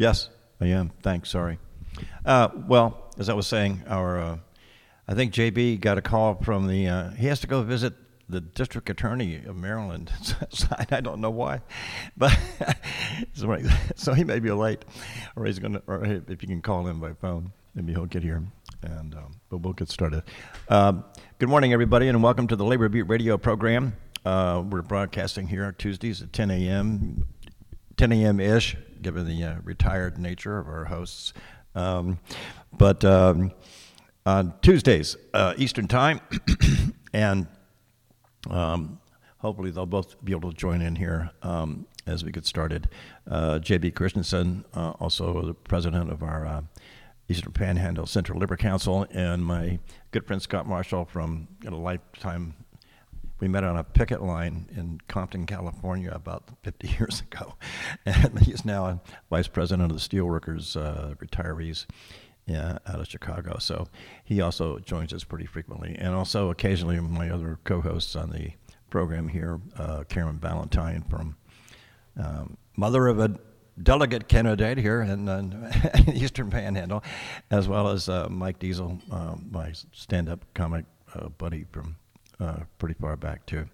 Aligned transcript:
Yes, 0.00 0.30
I 0.62 0.68
am. 0.68 0.92
Thanks. 1.02 1.28
Sorry. 1.28 1.58
Uh, 2.24 2.48
well, 2.66 3.12
as 3.18 3.28
I 3.28 3.34
was 3.34 3.46
saying, 3.46 3.82
our 3.86 4.18
uh, 4.18 4.38
I 5.06 5.12
think 5.12 5.34
JB 5.34 5.78
got 5.82 5.98
a 5.98 6.00
call 6.00 6.36
from 6.36 6.68
the. 6.68 6.88
Uh, 6.88 7.10
he 7.10 7.26
has 7.26 7.38
to 7.40 7.46
go 7.46 7.62
visit 7.62 7.92
the 8.26 8.40
district 8.40 8.88
attorney 8.88 9.44
of 9.44 9.56
Maryland. 9.56 10.10
I 10.88 11.02
don't 11.02 11.20
know 11.20 11.28
why, 11.28 11.60
but 12.16 12.34
so 13.94 14.14
he 14.14 14.24
may 14.24 14.40
be 14.40 14.50
late, 14.50 14.86
or 15.36 15.44
he's 15.44 15.58
to. 15.58 15.82
Or 15.86 16.02
if 16.02 16.30
you 16.30 16.48
can 16.48 16.62
call 16.62 16.86
him 16.86 16.98
by 16.98 17.12
phone, 17.12 17.52
maybe 17.74 17.92
he'll 17.92 18.06
get 18.06 18.22
here. 18.22 18.42
And 18.80 19.14
um, 19.14 19.38
but 19.50 19.58
we'll 19.58 19.74
get 19.74 19.90
started. 19.90 20.22
Um, 20.70 21.04
good 21.38 21.50
morning, 21.50 21.74
everybody, 21.74 22.08
and 22.08 22.22
welcome 22.22 22.46
to 22.46 22.56
the 22.56 22.64
Labor 22.64 22.88
Beat 22.88 23.02
Radio 23.02 23.36
program. 23.36 23.94
Uh, 24.24 24.64
we're 24.66 24.80
broadcasting 24.80 25.46
here 25.46 25.66
on 25.66 25.74
Tuesdays 25.74 26.22
at 26.22 26.32
10 26.32 26.50
a.m. 26.50 27.26
10 27.96 28.12
a.m. 28.12 28.40
ish, 28.40 28.76
given 29.02 29.26
the 29.26 29.44
uh, 29.44 29.56
retired 29.64 30.18
nature 30.18 30.58
of 30.58 30.68
our 30.68 30.86
hosts. 30.86 31.32
Um, 31.74 32.18
but 32.72 33.04
um, 33.04 33.52
on 34.26 34.54
Tuesdays, 34.62 35.16
uh, 35.34 35.54
Eastern 35.56 35.88
Time, 35.88 36.20
and 37.12 37.46
um, 38.48 39.00
hopefully 39.38 39.70
they'll 39.70 39.86
both 39.86 40.22
be 40.24 40.32
able 40.32 40.50
to 40.50 40.56
join 40.56 40.80
in 40.80 40.96
here 40.96 41.30
um, 41.42 41.86
as 42.06 42.24
we 42.24 42.30
get 42.30 42.46
started. 42.46 42.88
Uh, 43.28 43.58
J.B. 43.58 43.92
Christensen, 43.92 44.64
uh, 44.74 44.90
also 45.00 45.44
the 45.44 45.54
president 45.54 46.10
of 46.10 46.22
our 46.22 46.46
uh, 46.46 46.62
Eastern 47.28 47.52
Panhandle 47.52 48.06
Central 48.06 48.38
Labor 48.38 48.56
Council, 48.56 49.06
and 49.12 49.44
my 49.44 49.78
good 50.10 50.26
friend 50.26 50.42
Scott 50.42 50.66
Marshall 50.66 51.04
from 51.04 51.48
a 51.66 51.70
lifetime 51.70 52.54
we 53.40 53.48
met 53.48 53.64
on 53.64 53.76
a 53.76 53.84
picket 53.84 54.22
line 54.22 54.68
in 54.76 55.00
Compton, 55.08 55.46
California, 55.46 56.10
about 56.12 56.44
50 56.62 56.88
years 56.98 57.22
ago. 57.22 57.54
And 58.04 58.38
he's 58.40 58.64
now 58.64 58.86
a 58.86 59.00
vice 59.30 59.48
president 59.48 59.90
of 59.90 59.96
the 59.96 60.02
Steelworkers 60.02 60.76
uh, 60.76 61.14
Retirees 61.14 61.86
yeah, 62.46 62.78
out 62.86 63.00
of 63.00 63.06
Chicago. 63.06 63.58
So 63.58 63.88
he 64.24 64.40
also 64.40 64.78
joins 64.78 65.12
us 65.12 65.24
pretty 65.24 65.46
frequently. 65.46 65.96
And 65.98 66.14
also 66.14 66.50
occasionally 66.50 66.98
my 67.00 67.30
other 67.30 67.58
co 67.64 67.80
hosts 67.80 68.16
on 68.16 68.30
the 68.30 68.52
program 68.90 69.28
here, 69.28 69.60
uh, 69.78 70.04
Karen 70.08 70.38
Valentine 70.38 71.04
from 71.08 71.36
um, 72.16 72.56
mother 72.76 73.06
of 73.06 73.20
a 73.20 73.38
delegate 73.80 74.28
candidate 74.28 74.78
here 74.78 75.00
in 75.00 75.28
uh, 75.28 75.72
Eastern 76.12 76.50
Panhandle, 76.50 77.02
as 77.50 77.68
well 77.68 77.88
as 77.88 78.08
uh, 78.08 78.28
Mike 78.28 78.58
Diesel, 78.58 78.98
uh, 79.10 79.36
my 79.50 79.72
stand 79.92 80.28
up 80.28 80.44
comic 80.54 80.84
uh, 81.14 81.28
buddy 81.28 81.64
from 81.70 81.96
uh, 82.40 82.60
pretty 82.78 82.94
far 82.94 83.16
back 83.16 83.46
too. 83.46 83.66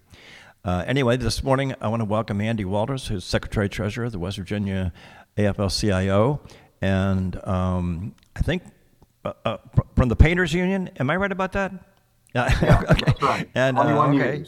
Uh, 0.64 0.84
anyway, 0.86 1.16
this 1.16 1.42
morning 1.44 1.74
I 1.80 1.88
want 1.88 2.00
to 2.00 2.04
welcome 2.04 2.40
Andy 2.40 2.64
Walters, 2.64 3.06
who's 3.06 3.24
Secretary 3.24 3.68
Treasurer 3.68 4.06
of 4.06 4.12
the 4.12 4.18
West 4.18 4.36
Virginia 4.36 4.92
AFL-CIO, 5.36 6.40
and 6.80 7.46
um, 7.46 8.14
I 8.34 8.40
think 8.40 8.64
uh, 9.24 9.32
uh, 9.44 9.56
from 9.94 10.08
the 10.08 10.16
Painters 10.16 10.52
Union. 10.52 10.90
Am 10.98 11.10
I 11.10 11.16
right 11.16 11.32
about 11.32 11.52
that? 11.52 11.72
Yeah, 12.34 12.82
okay. 12.90 13.12
right. 13.22 13.48
And 13.54 13.78
uh, 13.78 14.02
okay, 14.08 14.44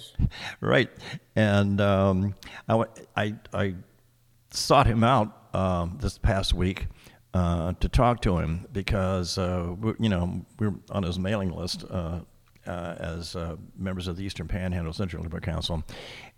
right. 0.61 0.91
And 1.35 1.81
um, 1.81 2.35
I, 2.69 2.85
I, 3.17 3.35
I 3.53 3.75
sought 4.51 4.87
him 4.87 5.03
out 5.03 5.55
um, 5.55 5.99
this 6.01 6.19
past 6.19 6.55
week 6.55 6.87
uh, 7.35 7.73
to 7.81 7.89
talk 7.89 8.21
to 8.23 8.39
him 8.39 8.67
because 8.73 9.39
uh, 9.39 9.75
you 9.99 10.09
know 10.09 10.45
we're 10.59 10.75
on 10.91 11.03
his 11.03 11.19
mailing 11.19 11.51
list 11.53 11.85
uh, 11.91 12.21
uh, 12.69 12.95
as 12.99 13.35
uh, 13.35 13.57
members 13.77 14.07
of 14.07 14.17
the 14.17 14.25
Eastern 14.25 14.47
Panhandle 14.47 14.93
Central 14.93 15.23
Labor 15.23 15.41
Council. 15.41 15.83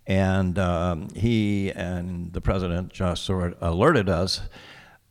And 0.07 0.57
um, 0.57 1.09
he 1.15 1.71
and 1.71 2.31
the 2.33 2.41
president, 2.41 2.93
Josh 2.93 3.21
Sword, 3.21 3.55
alerted 3.61 4.09
us 4.09 4.41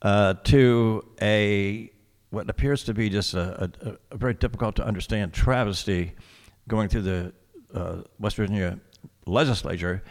uh, 0.03 0.35
to 0.45 1.05
a 1.21 1.93
what 2.31 2.48
appears 2.48 2.85
to 2.85 2.95
be 2.95 3.11
just 3.11 3.35
a, 3.35 3.71
a, 3.83 3.97
a, 4.13 4.17
very 4.17 4.35
difficult 4.35 4.77
to 4.77 4.87
understand 4.87 5.33
travesty 5.33 6.13
going 6.69 6.89
through 6.89 7.03
the 7.03 7.33
uh, 7.75 7.97
West 8.20 8.36
Virginia 8.36 8.79
legislature 9.27 10.05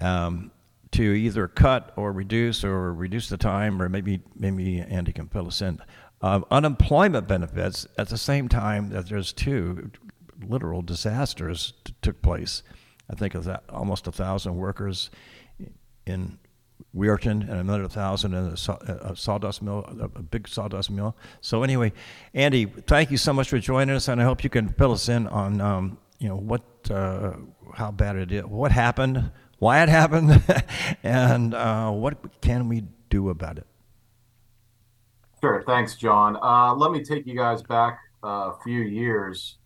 um, 0.00 0.52
to 0.92 1.02
either 1.02 1.48
cut 1.48 1.92
or 1.96 2.12
reduce 2.12 2.62
or 2.62 2.94
reduce 2.94 3.28
the 3.28 3.36
time, 3.36 3.82
or 3.82 3.88
maybe 3.88 4.20
maybe 4.36 4.80
Andy 4.80 5.12
can 5.12 5.28
fill 5.28 5.48
us 5.48 5.60
in. 5.60 5.78
Unemployment 6.22 7.28
benefits 7.28 7.86
at 7.98 8.08
the 8.08 8.16
same 8.16 8.48
time 8.48 8.88
that 8.90 9.08
there's 9.10 9.30
two 9.30 9.90
literal 10.44 10.82
disasters 10.82 11.74
t- 11.84 11.94
took 12.02 12.22
place. 12.22 12.62
I 13.10 13.14
think 13.14 13.34
of 13.34 13.44
that 13.44 13.64
almost 13.68 14.06
a 14.06 14.12
thousand 14.12 14.56
workers 14.56 15.10
in 16.06 16.38
Weirton 16.94 17.42
and 17.42 17.50
another 17.50 17.88
thousand 17.88 18.34
in 18.34 18.44
a, 18.46 18.56
saw, 18.56 18.76
a, 18.82 19.14
sawdust 19.16 19.62
mill, 19.62 19.84
a, 20.00 20.04
a, 20.04 20.22
big 20.22 20.48
sawdust 20.48 20.90
mill. 20.90 21.16
So 21.40 21.62
anyway, 21.62 21.92
Andy, 22.32 22.66
thank 22.66 23.10
you 23.10 23.16
so 23.16 23.32
much 23.32 23.48
for 23.48 23.58
joining 23.58 23.94
us, 23.94 24.08
and 24.08 24.20
I 24.20 24.24
hope 24.24 24.44
you 24.44 24.50
can 24.50 24.68
fill 24.68 24.92
us 24.92 25.08
in 25.08 25.26
on 25.28 25.60
um, 25.60 25.98
you 26.18 26.28
know 26.28 26.36
what, 26.36 26.62
uh, 26.90 27.32
how 27.74 27.90
bad 27.90 28.16
it 28.16 28.32
is, 28.32 28.44
what 28.44 28.72
happened, 28.72 29.30
why 29.58 29.82
it 29.82 29.88
happened, 29.88 30.42
and 31.02 31.54
uh, 31.54 31.90
what 31.90 32.40
can 32.40 32.68
we 32.68 32.84
do 33.10 33.28
about 33.28 33.58
it. 33.58 33.66
Sure. 35.40 35.62
Thanks, 35.66 35.96
John. 35.96 36.38
Uh, 36.40 36.74
let 36.74 36.90
me 36.90 37.04
take 37.04 37.26
you 37.26 37.36
guys 37.36 37.62
back 37.62 37.98
a 38.22 38.52
few 38.62 38.80
years 38.80 39.56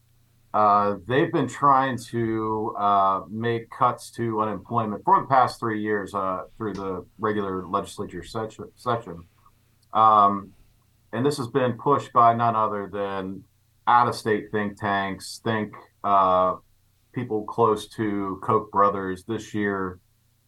uh, 0.54 0.96
they've 1.06 1.32
been 1.32 1.48
trying 1.48 1.98
to 1.98 2.74
uh, 2.78 3.20
make 3.28 3.68
cuts 3.70 4.10
to 4.10 4.40
unemployment 4.40 5.04
for 5.04 5.20
the 5.20 5.26
past 5.26 5.60
three 5.60 5.82
years 5.82 6.14
uh, 6.14 6.44
through 6.56 6.72
the 6.72 7.04
regular 7.18 7.66
legislature 7.66 8.24
session. 8.24 9.22
Um, 9.92 10.52
and 11.12 11.24
this 11.24 11.36
has 11.36 11.48
been 11.48 11.74
pushed 11.74 12.12
by 12.12 12.34
none 12.34 12.56
other 12.56 12.88
than 12.90 13.44
out 13.86 14.08
of 14.08 14.14
state 14.14 14.50
think 14.50 14.78
tanks, 14.78 15.40
think 15.44 15.72
uh, 16.04 16.56
people 17.12 17.44
close 17.44 17.88
to 17.88 18.40
Koch 18.42 18.70
brothers. 18.70 19.24
This 19.24 19.52
year, 19.52 19.98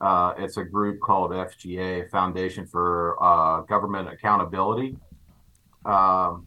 uh, 0.01 0.33
it's 0.39 0.57
a 0.57 0.65
group 0.65 1.01
called 1.01 1.31
FGA, 1.31 2.11
Foundation 2.11 2.67
for 2.67 3.17
Government 3.69 4.09
Accountability. 4.09 4.97
Um, 5.85 6.47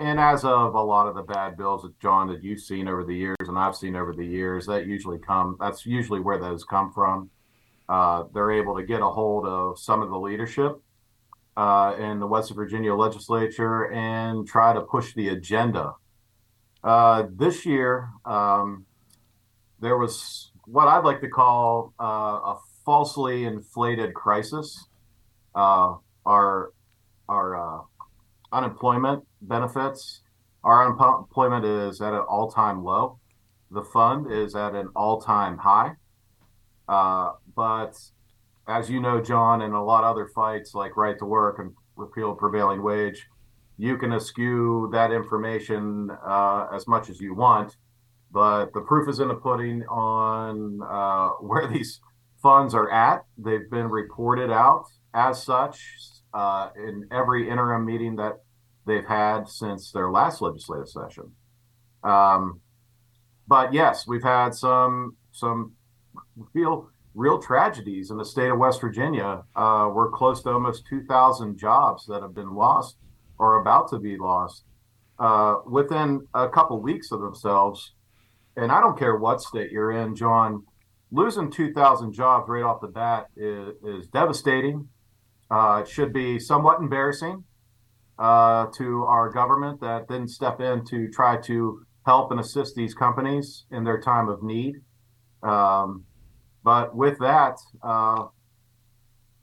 and 0.00 0.18
as 0.18 0.44
of 0.44 0.74
a 0.74 0.82
lot 0.82 1.06
of 1.06 1.14
the 1.14 1.22
bad 1.22 1.58
bills 1.58 1.82
that 1.82 1.98
John 2.00 2.28
that 2.28 2.42
you've 2.42 2.60
seen 2.60 2.88
over 2.88 3.04
the 3.04 3.14
years 3.14 3.36
and 3.40 3.58
I've 3.58 3.76
seen 3.76 3.94
over 3.94 4.14
the 4.14 4.24
years, 4.24 4.66
that 4.66 4.86
usually 4.86 5.18
come 5.18 5.56
that's 5.60 5.84
usually 5.84 6.20
where 6.20 6.38
those 6.38 6.64
come 6.64 6.90
from. 6.92 7.30
Uh, 7.86 8.24
they're 8.32 8.50
able 8.52 8.76
to 8.76 8.82
get 8.82 9.02
a 9.02 9.08
hold 9.08 9.46
of 9.46 9.78
some 9.78 10.00
of 10.00 10.08
the 10.08 10.18
leadership 10.18 10.80
uh, 11.56 11.94
in 11.98 12.18
the 12.18 12.26
West 12.26 12.50
Virginia 12.54 12.94
legislature 12.94 13.92
and 13.92 14.48
try 14.48 14.72
to 14.72 14.80
push 14.80 15.12
the 15.14 15.28
agenda. 15.28 15.92
Uh, 16.82 17.24
this 17.36 17.66
year, 17.66 18.08
um, 18.24 18.86
there 19.80 19.98
was 19.98 20.50
what 20.64 20.88
I'd 20.88 21.04
like 21.04 21.20
to 21.20 21.28
call 21.28 21.92
uh, 22.00 22.04
a 22.04 22.58
falsely 22.86 23.44
inflated 23.44 24.14
crisis. 24.14 24.86
Uh, 25.54 25.96
our 26.24 26.72
our 27.28 27.56
uh, 27.56 27.82
unemployment 28.52 29.24
benefits. 29.42 30.22
Our 30.64 30.84
unemployment 30.84 31.64
is 31.64 32.00
at 32.00 32.12
an 32.12 32.20
all 32.28 32.50
time 32.50 32.84
low. 32.84 33.18
The 33.70 33.82
fund 33.82 34.30
is 34.30 34.54
at 34.54 34.74
an 34.74 34.88
all 34.96 35.20
time 35.20 35.58
high. 35.58 35.92
Uh, 36.88 37.32
but 37.54 37.96
as 38.68 38.90
you 38.90 39.00
know, 39.00 39.20
John, 39.20 39.62
and 39.62 39.74
a 39.74 39.80
lot 39.80 40.04
of 40.04 40.10
other 40.10 40.28
fights 40.34 40.74
like 40.74 40.96
right 40.96 41.18
to 41.18 41.24
work 41.24 41.58
and 41.58 41.72
repeal 41.96 42.34
prevailing 42.34 42.82
wage, 42.82 43.26
you 43.78 43.96
can 43.96 44.12
eschew 44.12 44.90
that 44.92 45.12
information 45.12 46.10
uh, 46.26 46.66
as 46.74 46.86
much 46.86 47.08
as 47.08 47.20
you 47.20 47.34
want. 47.34 47.76
But 48.32 48.72
the 48.74 48.80
proof 48.82 49.08
is 49.08 49.20
in 49.20 49.28
the 49.28 49.34
pudding 49.34 49.82
on 49.84 50.80
uh, 50.82 51.28
where 51.40 51.66
these 51.66 52.00
funds 52.42 52.74
are 52.74 52.90
at. 52.90 53.24
They've 53.38 53.70
been 53.70 53.88
reported 53.88 54.50
out 54.50 54.84
as 55.14 55.42
such 55.42 55.80
uh, 56.32 56.70
in 56.76 57.06
every 57.10 57.48
interim 57.48 57.84
meeting 57.84 58.16
that 58.16 58.40
they've 58.86 59.06
had 59.06 59.48
since 59.48 59.92
their 59.92 60.10
last 60.10 60.40
legislative 60.40 60.88
session. 60.88 61.32
Um, 62.02 62.60
but 63.46 63.72
yes, 63.72 64.06
we've 64.06 64.22
had 64.22 64.54
some 64.54 65.16
some 65.32 65.72
real 66.54 66.90
real 67.14 67.40
tragedies 67.40 68.10
in 68.10 68.16
the 68.16 68.24
state 68.24 68.50
of 68.50 68.58
West 68.58 68.80
Virginia. 68.80 69.42
Uh, 69.56 69.90
we're 69.92 70.10
close 70.10 70.42
to 70.42 70.50
almost 70.50 70.86
2,000 70.88 71.58
jobs 71.58 72.06
that 72.06 72.22
have 72.22 72.34
been 72.34 72.54
lost 72.54 72.96
or 73.38 73.60
about 73.60 73.88
to 73.90 73.98
be 73.98 74.16
lost 74.16 74.64
uh, 75.18 75.56
within 75.66 76.26
a 76.34 76.48
couple 76.48 76.80
weeks 76.80 77.10
of 77.10 77.20
themselves. 77.20 77.94
And 78.56 78.70
I 78.70 78.80
don't 78.80 78.98
care 78.98 79.16
what 79.16 79.40
state 79.40 79.70
you're 79.72 79.92
in, 79.92 80.14
John. 80.14 80.64
Losing 81.10 81.50
2,000 81.50 82.12
jobs 82.12 82.48
right 82.48 82.62
off 82.62 82.80
the 82.80 82.86
bat 82.86 83.26
is, 83.36 83.74
is 83.84 84.06
devastating. 84.08 84.88
Uh, 85.50 85.82
it 85.82 85.88
should 85.88 86.12
be 86.12 86.38
somewhat 86.38 86.80
embarrassing 86.80 87.44
uh, 88.18 88.66
to 88.76 89.04
our 89.04 89.30
government 89.30 89.80
that 89.80 90.06
didn't 90.06 90.28
step 90.28 90.60
in 90.60 90.84
to 90.84 91.08
try 91.08 91.36
to 91.40 91.84
help 92.06 92.30
and 92.30 92.38
assist 92.38 92.74
these 92.74 92.94
companies 92.94 93.64
in 93.70 93.82
their 93.82 94.00
time 94.00 94.28
of 94.28 94.42
need. 94.42 94.76
Um, 95.42 96.04
but 96.62 96.94
with 96.94 97.18
that, 97.18 97.56
uh, 97.82 98.26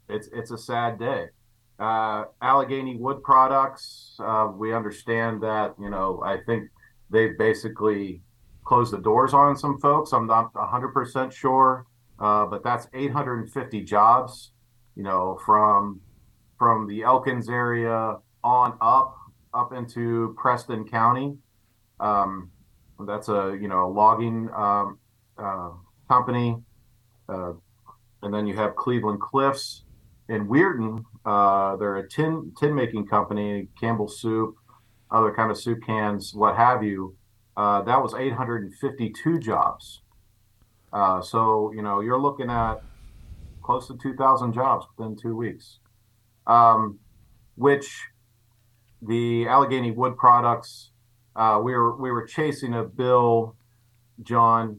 it's 0.08 0.30
it's 0.32 0.52
a 0.52 0.58
sad 0.58 1.00
day. 1.00 1.26
Uh, 1.80 2.26
Allegheny 2.42 2.96
Wood 2.96 3.22
Products, 3.24 4.16
uh, 4.20 4.48
we 4.56 4.74
understand 4.74 5.42
that, 5.44 5.76
you 5.80 5.90
know, 5.90 6.22
I 6.24 6.38
think 6.46 6.70
they've 7.10 7.38
basically 7.38 8.22
closed 8.64 8.94
the 8.94 8.98
doors 9.00 9.34
on 9.34 9.56
some 9.56 9.80
folks. 9.80 10.12
I'm 10.12 10.26
not 10.28 10.54
100% 10.54 11.32
sure, 11.32 11.86
but 12.18 12.64
that's 12.64 12.88
850 12.94 13.82
jobs, 13.84 14.54
you 14.98 15.04
know, 15.04 15.40
from 15.46 16.02
from 16.58 16.88
the 16.88 17.04
Elkins 17.04 17.50
area 17.50 18.18
on 18.44 18.78
up 18.82 19.16
up 19.54 19.72
into 19.72 20.36
Preston 20.38 20.86
County. 20.88 21.38
Um, 22.00 22.52
that's 23.06 23.30
a 23.30 23.56
you 23.62 23.68
know 23.68 23.86
a 23.86 23.92
logging 23.92 24.50
um, 24.56 24.98
uh, 25.38 25.70
company, 26.10 26.58
uh, 27.30 27.54
and 28.24 28.34
then 28.34 28.48
you 28.48 28.56
have 28.56 28.76
Cleveland 28.76 29.22
Cliffs 29.22 29.84
in 30.30 30.48
Weirton. 30.48 31.04
Uh, 31.24 31.76
they're 31.76 31.98
a 31.98 32.10
tin 32.10 32.54
tin 32.60 32.74
making 32.74 33.06
company, 33.06 33.68
Campbell 33.80 34.08
Soup, 34.08 34.56
other 35.12 35.32
kind 35.32 35.52
of 35.52 35.60
soup 35.60 35.80
cans, 35.86 36.34
what 36.34 36.56
have 36.56 36.84
you. 36.84 37.16
Uh, 37.56 37.82
that 37.84 38.02
was 38.02 38.14
852 38.16 39.40
jobs. 39.40 40.02
Uh, 40.92 41.22
so 41.22 41.72
you 41.76 41.84
know 41.84 42.00
you're 42.00 42.20
looking 42.20 42.50
at 42.50 42.82
close 43.68 43.88
to 43.88 43.98
2,000 44.02 44.54
jobs 44.54 44.86
within 44.98 45.18
two 45.22 45.36
weeks, 45.36 45.80
um, 46.48 47.00
which 47.56 47.86
the 49.02 49.46
Allegheny 49.46 49.92
Wood 49.92 50.18
Products. 50.18 50.92
Uh, 51.36 51.60
we 51.64 51.74
were 51.74 51.96
we 52.02 52.10
were 52.10 52.26
chasing 52.26 52.74
a 52.74 52.84
bill, 52.84 53.56
John, 54.24 54.78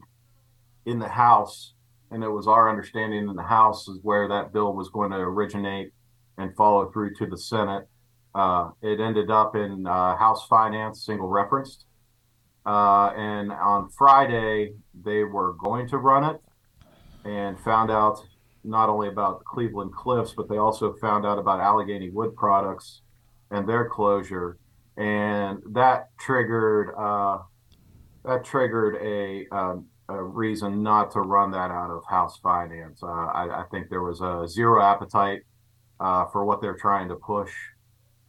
in 0.85 0.99
the 0.99 1.07
House, 1.07 1.73
and 2.11 2.23
it 2.23 2.29
was 2.29 2.47
our 2.47 2.67
understanding 2.69 3.29
in 3.29 3.35
the 3.35 3.43
House 3.43 3.87
is 3.87 3.99
where 4.01 4.27
that 4.27 4.51
bill 4.51 4.73
was 4.73 4.89
going 4.89 5.11
to 5.11 5.17
originate 5.17 5.91
and 6.37 6.53
follow 6.55 6.91
through 6.91 7.13
to 7.15 7.27
the 7.27 7.37
Senate. 7.37 7.87
Uh, 8.35 8.71
it 8.81 8.99
ended 8.99 9.29
up 9.29 9.55
in 9.55 9.85
uh, 9.87 10.17
House 10.17 10.47
Finance, 10.47 11.05
single 11.05 11.29
referenced, 11.29 11.85
uh, 12.65 13.11
and 13.15 13.51
on 13.51 13.89
Friday 13.97 14.73
they 15.05 15.23
were 15.23 15.53
going 15.53 15.87
to 15.87 15.97
run 15.97 16.23
it, 16.23 16.41
and 17.23 17.57
found 17.59 17.89
out 17.89 18.19
not 18.69 18.89
only 18.89 19.07
about 19.07 19.43
Cleveland 19.43 19.93
Cliffs, 19.93 20.33
but 20.35 20.47
they 20.47 20.57
also 20.57 20.93
found 20.95 21.25
out 21.25 21.39
about 21.39 21.59
Allegheny 21.59 22.09
Wood 22.09 22.35
Products 22.35 23.01
and 23.51 23.67
their 23.67 23.89
closure, 23.89 24.57
and 24.97 25.61
that 25.71 26.09
triggered 26.19 26.93
uh, 26.97 27.39
that 28.25 28.43
triggered 28.43 28.97
a, 29.01 29.47
um, 29.55 29.87
a 30.09 30.21
reason 30.21 30.83
not 30.83 31.11
to 31.11 31.21
run 31.21 31.51
that 31.51 31.71
out 31.71 31.89
of 31.89 32.03
House 32.07 32.37
Finance. 32.39 33.01
Uh, 33.01 33.07
I, 33.07 33.61
I, 33.61 33.63
think 33.71 33.89
there 33.89 34.03
was 34.03 34.21
a 34.21 34.45
zero 34.47 34.83
appetite 34.83 35.41
uh, 35.99 36.25
for 36.25 36.45
what 36.45 36.61
they're 36.61 36.75
trying 36.75 37.07
to 37.09 37.15
push, 37.15 37.51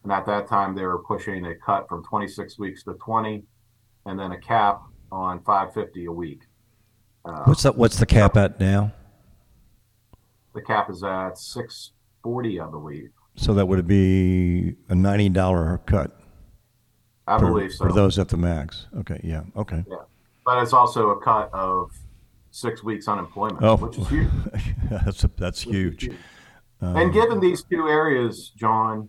and 0.04 0.12
at 0.12 0.26
that 0.26 0.48
time 0.48 0.74
they 0.74 0.84
were 0.84 1.02
pushing 1.02 1.44
a 1.46 1.54
cut 1.56 1.88
from 1.88 2.04
26 2.04 2.58
weeks 2.58 2.84
to 2.84 2.94
20, 2.94 3.44
and 4.06 4.18
then 4.18 4.32
a 4.32 4.40
cap 4.40 4.80
on 5.12 5.42
550 5.42 6.06
a 6.06 6.12
week. 6.12 6.40
Uh, 7.24 7.44
what's 7.44 7.64
the 7.64 7.72
what's 7.72 7.98
the 7.98 8.06
cap 8.06 8.36
at 8.36 8.58
now? 8.58 8.92
The 10.54 10.62
cap 10.62 10.90
is 10.90 11.02
at 11.02 11.38
640, 11.38 12.60
I 12.60 12.66
believe. 12.68 13.10
So 13.36 13.54
that 13.54 13.66
would 13.66 13.86
be 13.86 14.74
a 14.88 14.94
ninety 14.94 15.28
dollar 15.28 15.80
cut. 15.86 16.18
I 17.26 17.38
for, 17.38 17.46
believe 17.46 17.72
so. 17.72 17.86
For 17.86 17.92
those 17.92 18.18
at 18.18 18.28
the 18.28 18.36
max. 18.36 18.86
Okay. 18.98 19.20
Yeah. 19.22 19.44
Okay. 19.56 19.84
Yeah, 19.88 19.96
but 20.44 20.62
it's 20.62 20.72
also 20.72 21.10
a 21.10 21.20
cut 21.20 21.48
of 21.52 21.92
six 22.50 22.82
weeks 22.82 23.08
unemployment, 23.08 23.62
oh, 23.62 23.76
which 23.76 23.96
is 23.96 24.08
huge. 24.08 24.30
that's 24.90 25.24
a, 25.24 25.30
that's 25.38 25.62
huge. 25.62 26.04
huge. 26.04 26.16
Um, 26.82 26.96
and 26.96 27.12
given 27.12 27.40
these 27.40 27.62
two 27.62 27.88
areas, 27.88 28.50
John, 28.56 29.08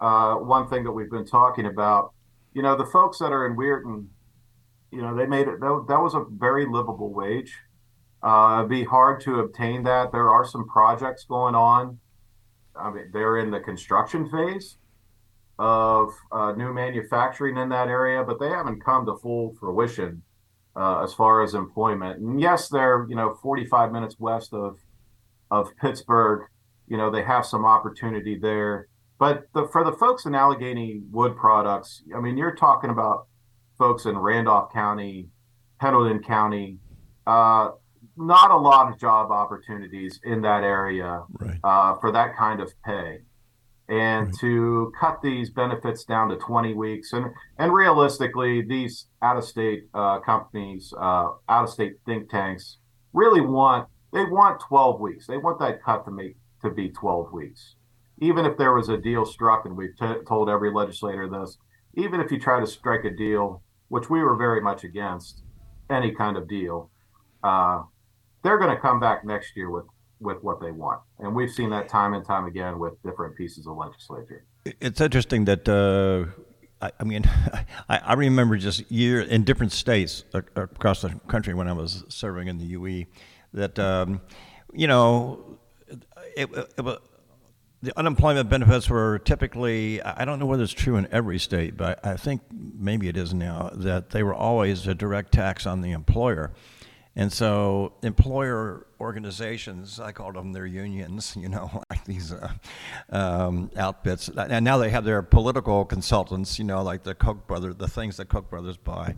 uh, 0.00 0.36
one 0.36 0.68
thing 0.68 0.84
that 0.84 0.92
we've 0.92 1.10
been 1.10 1.26
talking 1.26 1.66
about, 1.66 2.12
you 2.54 2.62
know, 2.62 2.76
the 2.76 2.86
folks 2.86 3.18
that 3.18 3.32
are 3.32 3.46
in 3.46 3.56
Weirton, 3.56 4.06
you 4.90 5.02
know, 5.02 5.14
they 5.14 5.26
made 5.26 5.48
it. 5.48 5.60
That, 5.60 5.84
that 5.88 6.00
was 6.00 6.14
a 6.14 6.24
very 6.30 6.64
livable 6.66 7.12
wage. 7.12 7.54
Uh, 8.22 8.56
it'd 8.58 8.70
be 8.70 8.84
hard 8.84 9.20
to 9.22 9.40
obtain 9.40 9.84
that. 9.84 10.12
There 10.12 10.28
are 10.28 10.44
some 10.44 10.66
projects 10.68 11.24
going 11.24 11.54
on 11.54 11.98
I 12.80 12.90
mean, 12.90 13.10
they're 13.12 13.38
in 13.38 13.50
the 13.50 13.60
construction 13.60 14.28
phase 14.28 14.76
of 15.58 16.10
uh, 16.30 16.52
new 16.52 16.72
manufacturing 16.72 17.56
in 17.56 17.68
that 17.70 17.88
area, 17.88 18.22
but 18.22 18.38
they 18.38 18.48
haven't 18.48 18.84
come 18.84 19.04
to 19.06 19.16
full 19.16 19.54
fruition 19.58 20.22
uh, 20.76 21.02
as 21.02 21.12
far 21.12 21.42
as 21.42 21.54
employment. 21.54 22.20
And 22.20 22.40
yes, 22.40 22.68
they're 22.68 23.06
you 23.08 23.16
know 23.16 23.36
45 23.42 23.92
minutes 23.92 24.16
west 24.18 24.52
of 24.52 24.78
of 25.50 25.76
Pittsburgh. 25.80 26.48
You 26.86 26.96
know 26.96 27.10
they 27.10 27.22
have 27.22 27.44
some 27.44 27.64
opportunity 27.64 28.38
there, 28.38 28.88
but 29.18 29.48
the, 29.52 29.66
for 29.72 29.84
the 29.84 29.92
folks 29.92 30.24
in 30.24 30.34
Allegheny 30.34 31.00
Wood 31.10 31.36
Products, 31.36 32.02
I 32.16 32.20
mean, 32.20 32.36
you're 32.36 32.54
talking 32.54 32.90
about 32.90 33.26
folks 33.76 34.06
in 34.06 34.16
Randolph 34.16 34.72
County, 34.72 35.28
Pendleton 35.80 36.22
County. 36.22 36.78
Uh, 37.26 37.72
not 38.18 38.50
a 38.50 38.56
lot 38.56 38.92
of 38.92 38.98
job 38.98 39.30
opportunities 39.30 40.20
in 40.24 40.42
that 40.42 40.64
area 40.64 41.22
right. 41.40 41.58
uh, 41.62 41.94
for 42.00 42.12
that 42.12 42.36
kind 42.36 42.60
of 42.60 42.72
pay. 42.84 43.20
And 43.88 44.26
right. 44.26 44.34
to 44.40 44.92
cut 45.00 45.22
these 45.22 45.48
benefits 45.48 46.04
down 46.04 46.28
to 46.28 46.36
20 46.36 46.74
weeks, 46.74 47.14
and, 47.14 47.26
and 47.58 47.72
realistically, 47.72 48.60
these 48.60 49.06
out 49.22 49.38
of 49.38 49.44
state 49.44 49.84
uh, 49.94 50.20
companies, 50.20 50.92
uh, 51.00 51.28
out 51.48 51.64
of 51.64 51.70
state 51.70 51.94
think 52.04 52.28
tanks 52.28 52.76
really 53.14 53.40
want 53.40 53.88
they 54.12 54.24
want 54.24 54.60
12 54.60 55.00
weeks. 55.00 55.26
They 55.26 55.36
want 55.36 55.58
that 55.60 55.82
cut 55.82 56.04
to 56.04 56.10
make 56.10 56.36
to 56.62 56.70
be 56.70 56.90
12 56.90 57.32
weeks. 57.32 57.76
Even 58.20 58.46
if 58.46 58.56
there 58.56 58.74
was 58.74 58.88
a 58.88 58.96
deal 58.96 59.24
struck, 59.24 59.64
and 59.64 59.76
we've 59.76 59.96
t- 59.98 60.24
told 60.26 60.48
every 60.48 60.72
legislator 60.72 61.28
this, 61.28 61.56
even 61.94 62.20
if 62.20 62.30
you 62.30 62.38
try 62.38 62.60
to 62.60 62.66
strike 62.66 63.04
a 63.04 63.10
deal, 63.10 63.62
which 63.88 64.10
we 64.10 64.22
were 64.22 64.36
very 64.36 64.60
much 64.60 64.82
against, 64.82 65.42
any 65.90 66.14
kind 66.14 66.36
of 66.36 66.48
deal, 66.48 66.90
uh, 67.42 67.82
they're 68.42 68.58
going 68.58 68.74
to 68.74 68.80
come 68.80 69.00
back 69.00 69.24
next 69.24 69.56
year 69.56 69.70
with 69.70 69.86
with 70.20 70.42
what 70.42 70.60
they 70.60 70.72
want, 70.72 71.00
and 71.20 71.34
we've 71.34 71.50
seen 71.50 71.70
that 71.70 71.88
time 71.88 72.12
and 72.14 72.24
time 72.24 72.44
again 72.46 72.78
with 72.78 73.00
different 73.04 73.36
pieces 73.36 73.66
of 73.66 73.76
legislature. 73.76 74.44
It's 74.64 75.00
interesting 75.00 75.44
that. 75.46 75.68
Uh, 75.68 76.30
I, 76.80 77.02
mean, 77.02 77.24
I, 77.88 77.98
I, 77.98 78.12
remember 78.12 78.56
just 78.56 78.88
year 78.88 79.20
in 79.20 79.42
different 79.42 79.72
states 79.72 80.22
across 80.32 81.02
the 81.02 81.08
country 81.26 81.52
when 81.52 81.66
I 81.66 81.72
was 81.72 82.04
serving 82.08 82.46
in 82.46 82.58
the 82.58 82.66
UE, 82.66 83.06
that 83.52 83.76
um, 83.80 84.20
you 84.72 84.86
know, 84.86 85.58
it, 86.36 86.48
it, 86.52 87.00
the 87.82 87.96
unemployment 87.96 88.48
benefits 88.48 88.90
were 88.90 89.20
typically, 89.20 90.02
I 90.02 90.24
don't 90.24 90.38
know 90.38 90.46
whether 90.46 90.64
it's 90.64 90.72
true 90.72 90.96
in 90.96 91.06
every 91.12 91.38
state, 91.38 91.76
but 91.76 92.04
I 92.04 92.16
think 92.16 92.42
maybe 92.52 93.08
it 93.08 93.16
is 93.16 93.32
now, 93.32 93.70
that 93.72 94.10
they 94.10 94.22
were 94.22 94.34
always 94.34 94.86
a 94.86 94.94
direct 94.94 95.32
tax 95.32 95.64
on 95.64 95.80
the 95.80 95.92
employer. 95.92 96.52
And 97.16 97.32
so 97.32 97.94
employer 98.02 98.86
organizations, 99.00 99.98
I 99.98 100.12
call 100.12 100.32
them 100.32 100.52
their 100.52 100.66
unions, 100.66 101.36
you 101.40 101.48
know, 101.48 101.82
like 101.90 102.04
these 102.04 102.32
uh, 102.32 102.52
um, 103.10 103.70
outfits. 103.76 104.28
And 104.28 104.64
now 104.64 104.78
they 104.78 104.90
have 104.90 105.04
their 105.04 105.22
political 105.22 105.84
consultants, 105.84 106.58
you 106.58 106.64
know, 106.64 106.82
like 106.82 107.02
the 107.02 107.14
Koch 107.14 107.46
brothers, 107.46 107.76
the 107.76 107.88
things 107.88 108.16
that 108.18 108.28
Koch 108.28 108.48
brothers 108.48 108.76
buy. 108.76 109.14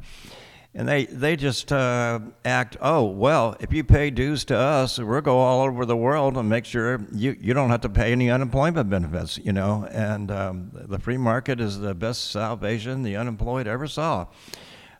And 0.72 0.88
they, 0.88 1.06
they 1.06 1.34
just 1.34 1.72
uh, 1.72 2.20
act, 2.44 2.76
oh, 2.80 3.04
well, 3.04 3.56
if 3.58 3.72
you 3.72 3.82
pay 3.82 4.10
dues 4.10 4.44
to 4.46 4.56
us, 4.56 5.00
we'll 5.00 5.20
go 5.20 5.38
all 5.38 5.62
over 5.62 5.84
the 5.84 5.96
world 5.96 6.36
and 6.36 6.48
make 6.48 6.64
sure 6.64 7.04
you, 7.12 7.36
you 7.40 7.54
don't 7.54 7.70
have 7.70 7.80
to 7.80 7.88
pay 7.88 8.12
any 8.12 8.30
unemployment 8.30 8.88
benefits, 8.88 9.36
you 9.38 9.52
know. 9.52 9.88
And 9.90 10.30
um, 10.30 10.70
the 10.72 11.00
free 11.00 11.16
market 11.16 11.60
is 11.60 11.80
the 11.80 11.92
best 11.92 12.30
salvation 12.30 13.02
the 13.02 13.16
unemployed 13.16 13.66
ever 13.66 13.88
saw, 13.88 14.28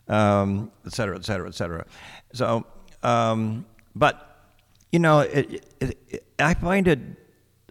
um, 0.09 0.73
et 0.85 0.91
cetera, 0.91 1.15
et 1.15 1.23
cetera, 1.23 1.47
et 1.47 1.55
cetera. 1.55 1.85
So 2.33 2.65
um, 3.03 3.65
but, 3.95 4.47
you 4.91 4.99
know, 4.99 5.19
it, 5.19 5.65
it, 5.79 5.97
it, 6.09 6.25
I 6.39 6.53
find 6.53 6.87
it 6.87 6.99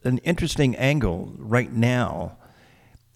an 0.04 0.18
interesting 0.18 0.76
angle 0.76 1.32
right 1.38 1.72
now. 1.72 2.36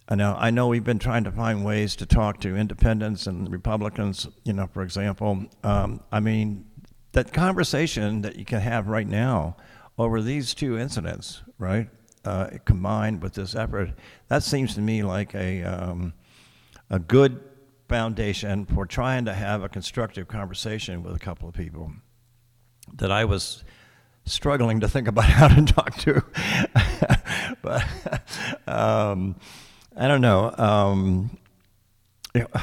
I 0.07 0.15
know, 0.15 0.35
I 0.37 0.51
know 0.51 0.67
we've 0.67 0.83
been 0.83 0.99
trying 0.99 1.23
to 1.23 1.31
find 1.31 1.65
ways 1.65 1.95
to 1.97 2.05
talk 2.05 2.39
to 2.41 2.55
independents 2.55 3.25
and 3.25 3.51
Republicans, 3.51 4.27
you 4.43 4.53
know, 4.53 4.67
for 4.67 4.83
example. 4.83 5.45
Um, 5.63 6.01
I 6.11 6.19
mean, 6.19 6.65
that 7.13 7.33
conversation 7.33 8.21
that 8.21 8.35
you 8.35 8.45
can 8.45 8.59
have 8.59 8.87
right 8.87 9.07
now 9.07 9.57
over 9.97 10.21
these 10.21 10.53
two 10.53 10.77
incidents, 10.77 11.41
right, 11.57 11.89
uh, 12.23 12.49
combined 12.65 13.23
with 13.23 13.33
this 13.33 13.55
effort, 13.55 13.93
that 14.27 14.43
seems 14.43 14.75
to 14.75 14.81
me 14.81 15.01
like 15.01 15.33
a, 15.33 15.63
um, 15.63 16.13
a 16.89 16.99
good 16.99 17.41
foundation 17.87 18.65
for 18.65 18.85
trying 18.85 19.25
to 19.25 19.33
have 19.33 19.63
a 19.63 19.69
constructive 19.69 20.27
conversation 20.27 21.01
with 21.01 21.15
a 21.15 21.19
couple 21.19 21.47
of 21.47 21.55
people 21.55 21.91
that 22.93 23.11
I 23.11 23.25
was 23.25 23.63
struggling 24.25 24.79
to 24.79 24.87
think 24.87 25.07
about 25.07 25.25
how 25.25 25.47
to 25.47 25.61
talk 25.65 25.95
to. 25.97 26.23
but 27.61 27.83
um, 28.67 29.35
I 29.95 30.07
don't 30.07 30.21
know. 30.21 30.53
Um, 30.57 31.37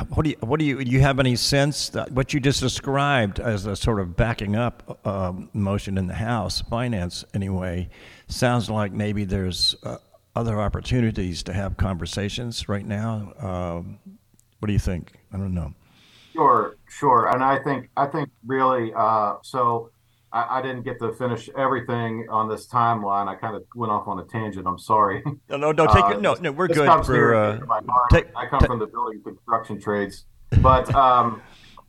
what 0.09 0.25
do 0.25 0.31
you 0.31 0.37
what 0.41 0.59
do 0.59 0.67
you 0.67 0.85
do 0.85 0.91
you 0.91 1.01
have 1.01 1.19
any 1.19 1.35
sense 1.35 1.89
that 1.91 2.13
what 2.13 2.35
you 2.35 2.41
just 2.41 2.61
described 2.61 3.41
as 3.41 3.65
a 3.65 3.75
sort 3.75 4.01
of 4.01 4.17
backing 4.17 4.55
up 4.55 5.01
uh, 5.07 5.33
motion 5.55 5.97
in 5.97 6.07
the 6.09 6.15
House 6.15 6.61
finance 6.61 7.25
anyway 7.33 7.89
sounds 8.29 8.69
like 8.69 8.93
maybe 8.93 9.25
there's 9.25 9.75
uh, 9.83 9.97
other 10.37 10.61
opportunities 10.61 11.43
to 11.45 11.53
have 11.53 11.77
conversations 11.77 12.69
right 12.69 12.85
now. 12.85 13.33
Um, 13.39 13.99
what 14.59 14.67
do 14.67 14.73
you 14.73 14.79
think? 14.79 15.13
I 15.33 15.39
don't 15.39 15.55
know. 15.55 15.73
Sure, 16.33 16.77
sure. 16.89 17.29
And 17.29 17.43
I 17.43 17.59
think 17.63 17.89
I 17.97 18.07
think 18.07 18.31
really 18.47 18.93
uh, 18.95 19.37
so 19.43 19.91
I, 20.33 20.59
I, 20.59 20.63
didn't 20.63 20.83
get 20.83 20.99
to 21.01 21.13
finish 21.13 21.51
everything 21.57 22.27
on 22.31 22.49
this 22.49 22.67
timeline. 22.67 23.29
I 23.29 23.35
kind 23.35 23.55
of 23.55 23.65
went 23.75 23.93
off 23.93 24.09
on 24.09 24.19
a 24.19 24.25
tangent. 24.25 24.67
I'm 24.67 24.79
sorry. 24.79 25.23
No, 25.49 25.57
no, 25.57 25.73
no. 25.73 25.87
Take 25.87 26.05
uh, 26.05 26.09
it. 26.11 26.21
No, 26.23 26.35
no. 26.35 26.53
We're 26.53 26.69
good 26.69 27.05
for. 27.05 27.35
Uh, 27.35 27.61
take, 28.11 28.27
I 28.35 28.47
come 28.47 28.61
from 28.61 28.79
the 28.79 28.87
building 28.87 29.23
construction 29.23 29.81
trades, 29.81 30.25
but 30.61 30.93
um, 30.95 31.43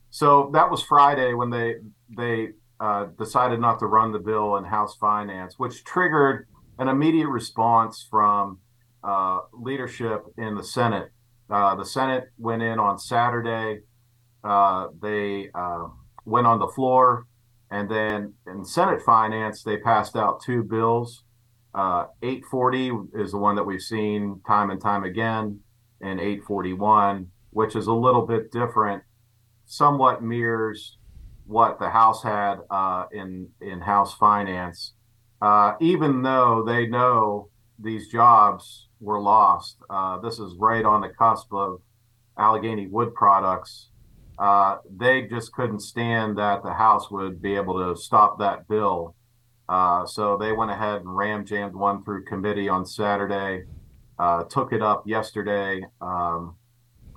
so 0.09 0.49
that 0.53 0.69
was 0.69 0.83
Friday 0.83 1.33
when 1.33 1.49
they 1.49 1.75
they 2.15 2.49
uh, 2.79 3.05
decided 3.17 3.59
not 3.59 3.79
to 3.79 3.85
run 3.85 4.11
the 4.11 4.19
bill 4.19 4.57
in 4.57 4.65
House 4.65 4.97
Finance, 4.97 5.57
which 5.57 5.83
triggered 5.85 6.47
an 6.79 6.89
immediate 6.89 7.29
response 7.29 8.05
from 8.09 8.59
uh, 9.03 9.39
leadership 9.53 10.25
in 10.37 10.55
the 10.55 10.63
Senate. 10.63 11.09
Uh, 11.49 11.75
the 11.75 11.85
Senate 11.85 12.25
went 12.37 12.61
in 12.61 12.79
on 12.79 12.97
Saturday. 12.97 13.81
Uh, 14.43 14.87
they 15.01 15.49
uh, 15.55 15.87
went 16.25 16.47
on 16.47 16.59
the 16.59 16.67
floor, 16.67 17.25
and 17.73 17.89
then 17.89 18.35
in 18.45 18.63
Senate 18.63 19.01
Finance, 19.01 19.63
they 19.63 19.77
passed 19.77 20.15
out 20.15 20.43
two 20.43 20.61
bills. 20.61 21.23
Uh, 21.73 22.05
840 22.21 22.91
is 23.15 23.31
the 23.31 23.39
one 23.39 23.55
that 23.55 23.63
we've 23.63 23.81
seen 23.81 24.39
time 24.45 24.69
and 24.69 24.79
time 24.79 25.03
again, 25.03 25.59
and 25.99 26.19
841, 26.19 27.31
which 27.49 27.75
is 27.75 27.87
a 27.87 27.93
little 27.93 28.27
bit 28.27 28.51
different, 28.51 29.01
somewhat 29.65 30.21
mirrors 30.21 30.99
what 31.47 31.79
the 31.79 31.89
House 31.89 32.21
had 32.21 32.59
uh, 32.69 33.05
in 33.11 33.49
in 33.59 33.81
House 33.81 34.13
Finance, 34.13 34.93
uh, 35.41 35.73
even 35.81 36.21
though 36.21 36.63
they 36.63 36.85
know 36.85 37.49
these 37.79 38.07
jobs 38.07 38.87
were 38.99 39.19
lost. 39.19 39.77
Uh, 39.89 40.19
this 40.19 40.37
is 40.37 40.53
right 40.59 40.85
on 40.85 41.01
the 41.01 41.09
cusp 41.09 41.51
of 41.51 41.81
Allegheny 42.37 42.85
Wood 42.85 43.15
Products. 43.15 43.89
Uh, 44.37 44.77
they 44.89 45.23
just 45.23 45.51
couldn't 45.53 45.79
stand 45.79 46.37
that 46.37 46.63
the 46.63 46.73
House 46.73 47.11
would 47.11 47.41
be 47.41 47.55
able 47.55 47.75
to 47.85 47.99
stop 47.99 48.39
that 48.39 48.67
bill. 48.67 49.15
Uh, 49.69 50.05
so 50.05 50.37
they 50.37 50.51
went 50.51 50.71
ahead 50.71 51.01
and 51.01 51.15
ram 51.15 51.45
jammed 51.45 51.75
one 51.75 52.03
through 52.03 52.25
committee 52.25 52.67
on 52.67 52.85
Saturday, 52.85 53.63
uh, 54.19 54.43
took 54.43 54.73
it 54.73 54.81
up 54.81 55.03
yesterday 55.07 55.81
um, 56.01 56.55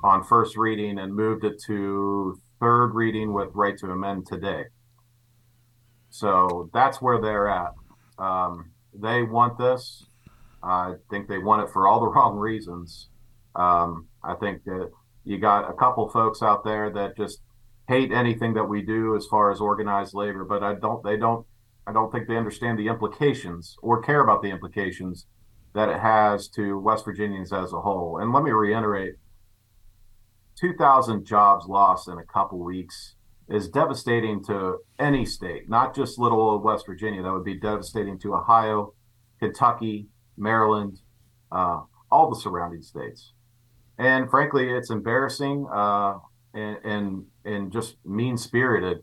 on 0.04 0.23
first 0.23 0.56
reading, 0.56 0.99
and 0.99 1.14
moved 1.14 1.44
it 1.44 1.61
to 1.66 2.40
third 2.61 2.94
reading 2.94 3.32
with 3.32 3.49
right 3.54 3.76
to 3.78 3.87
amend 3.87 4.26
today. 4.26 4.64
So 6.11 6.70
that's 6.73 7.02
where 7.02 7.20
they're 7.20 7.49
at. 7.49 7.73
Um, 8.18 8.70
they 8.94 9.23
want 9.23 9.58
this. 9.58 10.06
I 10.62 10.94
think 11.11 11.28
they 11.28 11.38
want 11.38 11.68
it 11.68 11.73
for 11.73 11.87
all 11.87 12.00
the 12.00 12.08
wrong 12.14 12.37
reasons. 12.37 13.08
Um, 13.54 14.08
I 14.23 14.35
think 14.35 14.64
that 14.64 14.90
you 15.26 15.38
got 15.38 15.68
a 15.68 15.75
couple 15.75 16.09
folks 16.09 16.40
out 16.40 16.64
there 16.64 16.88
that 16.90 17.16
just 17.16 17.40
hate 17.88 18.12
anything 18.12 18.54
that 18.54 18.64
we 18.64 18.80
do 18.80 19.16
as 19.16 19.26
far 19.26 19.50
as 19.50 19.61
organized 19.61 20.14
labor, 20.14 20.45
but 20.45 20.62
I 20.62 20.75
don't. 20.75 21.02
They 21.02 21.16
don't. 21.16 21.45
I 21.87 21.92
don't 21.92 22.11
think 22.11 22.28
they 22.28 22.37
understand 22.37 22.78
the 22.78 22.88
implications 22.88 23.76
or 23.83 24.02
care 24.02 24.21
about 24.21 24.42
the 24.42 24.50
implications 24.50 25.26
that 25.75 25.88
it 25.88 26.00
has 26.00 26.49
to 26.50 26.78
West 26.78 27.04
Virginians 27.04 27.52
as 27.52 27.73
a 27.73 27.80
whole. 27.80 28.18
And 28.18 28.33
let 28.33 28.42
me 28.42 28.50
reiterate 28.50 29.14
2,000 30.59 31.25
jobs 31.25 31.66
lost 31.66 32.09
in 32.09 32.18
a 32.18 32.25
couple 32.25 32.59
weeks 32.59 33.14
is 33.49 33.68
devastating 33.68 34.42
to 34.45 34.78
any 34.99 35.25
state, 35.25 35.68
not 35.68 35.95
just 35.95 36.18
little 36.18 36.40
old 36.40 36.64
West 36.64 36.87
Virginia. 36.87 37.23
That 37.23 37.33
would 37.33 37.45
be 37.45 37.59
devastating 37.59 38.18
to 38.21 38.35
Ohio, 38.35 38.95
Kentucky, 39.38 40.09
Maryland, 40.37 40.99
uh, 41.52 41.83
all 42.11 42.30
the 42.30 42.40
surrounding 42.40 42.83
states. 42.83 43.33
And 43.98 44.30
frankly, 44.30 44.70
it's 44.70 44.90
embarrassing 44.90 45.66
uh, 45.72 46.18
and, 46.54 46.78
and, 46.84 47.24
and 47.44 47.72
just 47.72 47.96
mean 48.04 48.36
spirited 48.36 48.98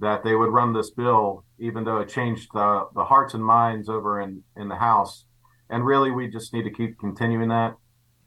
that 0.00 0.24
they 0.24 0.34
would 0.34 0.52
run 0.52 0.72
this 0.72 0.90
bill, 0.90 1.44
even 1.58 1.84
though 1.84 1.98
it 1.98 2.08
changed 2.08 2.48
the, 2.52 2.88
the 2.94 3.04
hearts 3.04 3.34
and 3.34 3.44
minds 3.44 3.88
over 3.88 4.20
in, 4.20 4.42
in 4.56 4.68
the 4.68 4.76
House. 4.76 5.24
And 5.70 5.84
really, 5.84 6.10
we 6.10 6.28
just 6.28 6.52
need 6.52 6.64
to 6.64 6.70
keep 6.70 6.98
continuing 6.98 7.48
that. 7.48 7.76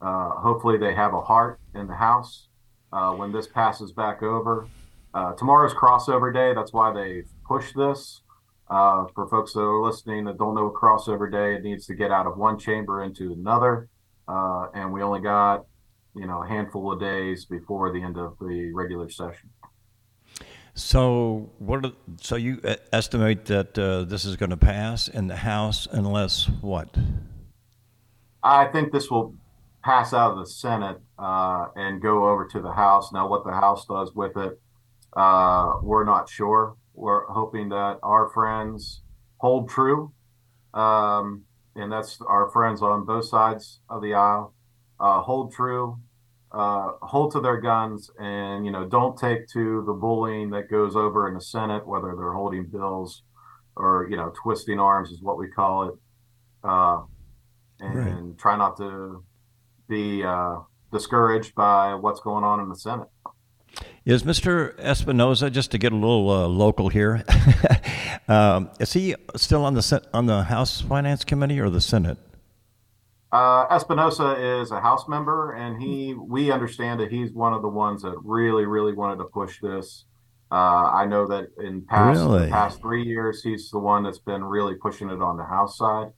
Uh, 0.00 0.30
hopefully, 0.30 0.78
they 0.78 0.94
have 0.94 1.12
a 1.14 1.20
heart 1.20 1.60
in 1.74 1.86
the 1.86 1.94
House 1.94 2.48
uh, 2.92 3.12
when 3.12 3.32
this 3.32 3.46
passes 3.46 3.92
back 3.92 4.22
over. 4.22 4.66
Uh, 5.14 5.34
tomorrow's 5.34 5.74
crossover 5.74 6.32
day. 6.32 6.54
That's 6.54 6.72
why 6.72 6.92
they 6.92 7.22
pushed 7.46 7.76
this. 7.76 8.22
Uh, 8.70 9.06
for 9.14 9.26
folks 9.28 9.54
that 9.54 9.60
are 9.60 9.82
listening 9.82 10.24
that 10.26 10.36
don't 10.36 10.54
know 10.54 10.66
a 10.66 10.72
crossover 10.72 11.30
day, 11.30 11.54
it 11.54 11.62
needs 11.62 11.86
to 11.86 11.94
get 11.94 12.10
out 12.10 12.26
of 12.26 12.36
one 12.36 12.58
chamber 12.58 13.02
into 13.02 13.32
another. 13.32 13.88
Uh, 14.26 14.66
and 14.74 14.92
we 14.92 15.02
only 15.02 15.20
got, 15.20 15.64
you 16.18 16.26
know, 16.26 16.42
a 16.42 16.48
handful 16.48 16.92
of 16.92 17.00
days 17.00 17.44
before 17.44 17.92
the 17.92 18.02
end 18.02 18.16
of 18.16 18.36
the 18.40 18.72
regular 18.74 19.08
session. 19.08 19.50
So, 20.74 21.50
what? 21.58 21.84
Are, 21.84 21.92
so 22.20 22.36
you 22.36 22.60
estimate 22.92 23.46
that 23.46 23.76
uh, 23.78 24.04
this 24.04 24.24
is 24.24 24.36
going 24.36 24.50
to 24.50 24.56
pass 24.56 25.08
in 25.08 25.26
the 25.26 25.36
House 25.36 25.88
unless 25.90 26.48
what? 26.60 26.96
I 28.42 28.66
think 28.66 28.92
this 28.92 29.10
will 29.10 29.34
pass 29.82 30.12
out 30.12 30.32
of 30.32 30.38
the 30.38 30.46
Senate 30.46 30.98
uh, 31.18 31.66
and 31.74 32.00
go 32.00 32.28
over 32.28 32.46
to 32.46 32.60
the 32.60 32.72
House. 32.72 33.12
Now, 33.12 33.26
what 33.26 33.44
the 33.44 33.52
House 33.52 33.86
does 33.86 34.14
with 34.14 34.36
it, 34.36 34.60
uh, 35.16 35.78
we're 35.82 36.04
not 36.04 36.28
sure. 36.28 36.76
We're 36.94 37.26
hoping 37.26 37.70
that 37.70 37.98
our 38.02 38.28
friends 38.28 39.02
hold 39.38 39.68
true, 39.68 40.12
um, 40.74 41.44
and 41.74 41.90
that's 41.90 42.20
our 42.26 42.50
friends 42.50 42.82
on 42.82 43.04
both 43.04 43.26
sides 43.26 43.80
of 43.88 44.02
the 44.02 44.14
aisle. 44.14 44.54
Uh, 45.00 45.22
hold 45.22 45.52
true, 45.52 45.98
uh, 46.52 46.92
hold 47.02 47.32
to 47.32 47.40
their 47.40 47.60
guns, 47.60 48.10
and 48.18 48.64
you 48.64 48.70
know, 48.70 48.84
don't 48.84 49.18
take 49.18 49.48
to 49.48 49.82
the 49.86 49.92
bullying 49.92 50.50
that 50.50 50.70
goes 50.70 50.96
over 50.96 51.28
in 51.28 51.34
the 51.34 51.40
Senate, 51.40 51.86
whether 51.86 52.14
they're 52.16 52.32
holding 52.32 52.64
bills 52.64 53.22
or 53.76 54.08
you 54.10 54.16
know, 54.16 54.32
twisting 54.42 54.78
arms 54.80 55.10
is 55.10 55.22
what 55.22 55.38
we 55.38 55.48
call 55.48 55.88
it, 55.88 55.94
uh, 56.64 57.00
and 57.80 58.28
right. 58.28 58.38
try 58.38 58.56
not 58.56 58.76
to 58.76 59.22
be 59.88 60.22
uh, 60.24 60.56
discouraged 60.92 61.54
by 61.54 61.94
what's 61.94 62.20
going 62.20 62.44
on 62.44 62.60
in 62.60 62.68
the 62.68 62.76
Senate. 62.76 63.08
Is 64.04 64.22
Mr. 64.22 64.78
Espinosa 64.78 65.50
just 65.50 65.70
to 65.72 65.78
get 65.78 65.92
a 65.92 65.94
little 65.94 66.30
uh, 66.30 66.48
local 66.48 66.88
here? 66.88 67.22
um, 68.28 68.70
is 68.80 68.94
he 68.94 69.14
still 69.36 69.64
on 69.64 69.74
the 69.74 70.08
on 70.12 70.26
the 70.26 70.44
House 70.44 70.80
Finance 70.80 71.24
Committee 71.24 71.60
or 71.60 71.70
the 71.70 71.80
Senate? 71.80 72.18
Uh, 73.30 73.66
Espinosa 73.70 74.60
is 74.60 74.70
a 74.70 74.80
House 74.80 75.06
member, 75.06 75.52
and 75.52 75.80
he 75.80 76.14
we 76.14 76.50
understand 76.50 77.00
that 77.00 77.12
he's 77.12 77.32
one 77.32 77.52
of 77.52 77.62
the 77.62 77.68
ones 77.68 78.02
that 78.02 78.16
really, 78.24 78.64
really 78.64 78.94
wanted 78.94 79.16
to 79.18 79.24
push 79.24 79.60
this. 79.60 80.06
Uh, 80.50 80.90
I 80.94 81.04
know 81.04 81.26
that 81.26 81.48
in 81.58 81.82
past 81.82 82.20
really? 82.20 82.48
past 82.48 82.80
three 82.80 83.04
years, 83.04 83.42
he's 83.42 83.70
the 83.70 83.78
one 83.78 84.02
that's 84.02 84.18
been 84.18 84.42
really 84.42 84.76
pushing 84.76 85.10
it 85.10 85.20
on 85.20 85.36
the 85.36 85.44
House 85.44 85.76
side. 85.76 86.08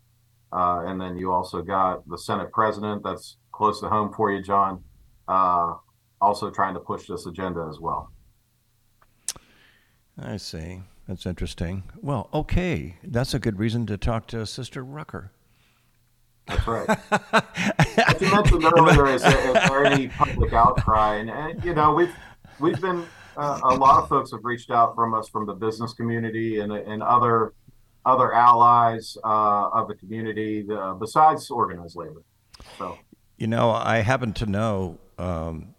Uh, 0.52 0.84
and 0.86 1.00
then 1.00 1.16
you 1.16 1.32
also 1.32 1.62
got 1.62 2.08
the 2.08 2.18
Senate 2.18 2.52
president 2.52 3.02
that's 3.02 3.38
close 3.52 3.80
to 3.80 3.88
home 3.88 4.12
for 4.12 4.32
you, 4.32 4.42
John. 4.42 4.82
Uh, 5.26 5.74
also 6.20 6.50
trying 6.50 6.74
to 6.74 6.80
push 6.80 7.06
this 7.06 7.26
agenda 7.26 7.66
as 7.68 7.80
well. 7.80 8.12
I 10.18 10.36
see. 10.36 10.82
That's 11.08 11.26
interesting. 11.26 11.84
Well, 12.00 12.28
okay. 12.32 12.96
That's 13.02 13.34
a 13.34 13.38
good 13.38 13.58
reason 13.58 13.86
to 13.86 13.96
talk 13.96 14.26
to 14.28 14.46
Sister 14.46 14.84
Rucker. 14.84 15.32
That's 16.46 16.66
right. 16.66 16.88
As 18.08 18.20
you 18.20 18.30
mentioned 18.30 18.64
earlier, 18.78 19.06
is, 19.06 19.22
there 19.22 19.84
any 19.84 20.08
public 20.08 20.52
outcry? 20.52 21.16
And, 21.16 21.30
and 21.30 21.64
you 21.64 21.74
know, 21.74 21.92
we've 21.94 22.14
we've 22.58 22.80
been 22.80 23.06
uh, 23.36 23.60
a 23.62 23.74
lot 23.74 24.02
of 24.02 24.08
folks 24.08 24.32
have 24.32 24.44
reached 24.44 24.70
out 24.70 24.94
from 24.94 25.14
us 25.14 25.28
from 25.28 25.46
the 25.46 25.54
business 25.54 25.92
community 25.92 26.60
and 26.60 26.72
and 26.72 27.02
other 27.02 27.54
other 28.04 28.32
allies 28.34 29.16
uh, 29.24 29.68
of 29.68 29.88
the 29.88 29.94
community 29.94 30.62
the, 30.62 30.96
besides 30.98 31.50
organized 31.50 31.96
labor. 31.96 32.22
So 32.78 32.98
you 33.36 33.46
know, 33.46 33.70
I 33.70 33.98
happen 33.98 34.32
to 34.34 34.46
know 34.46 34.98
um, 35.18 35.74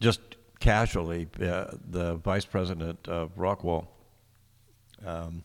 just 0.00 0.20
casually 0.58 1.28
uh, 1.40 1.66
the 1.90 2.16
vice 2.16 2.44
president 2.44 3.06
of 3.06 3.36
Rockwool 3.36 3.86
um, 5.04 5.44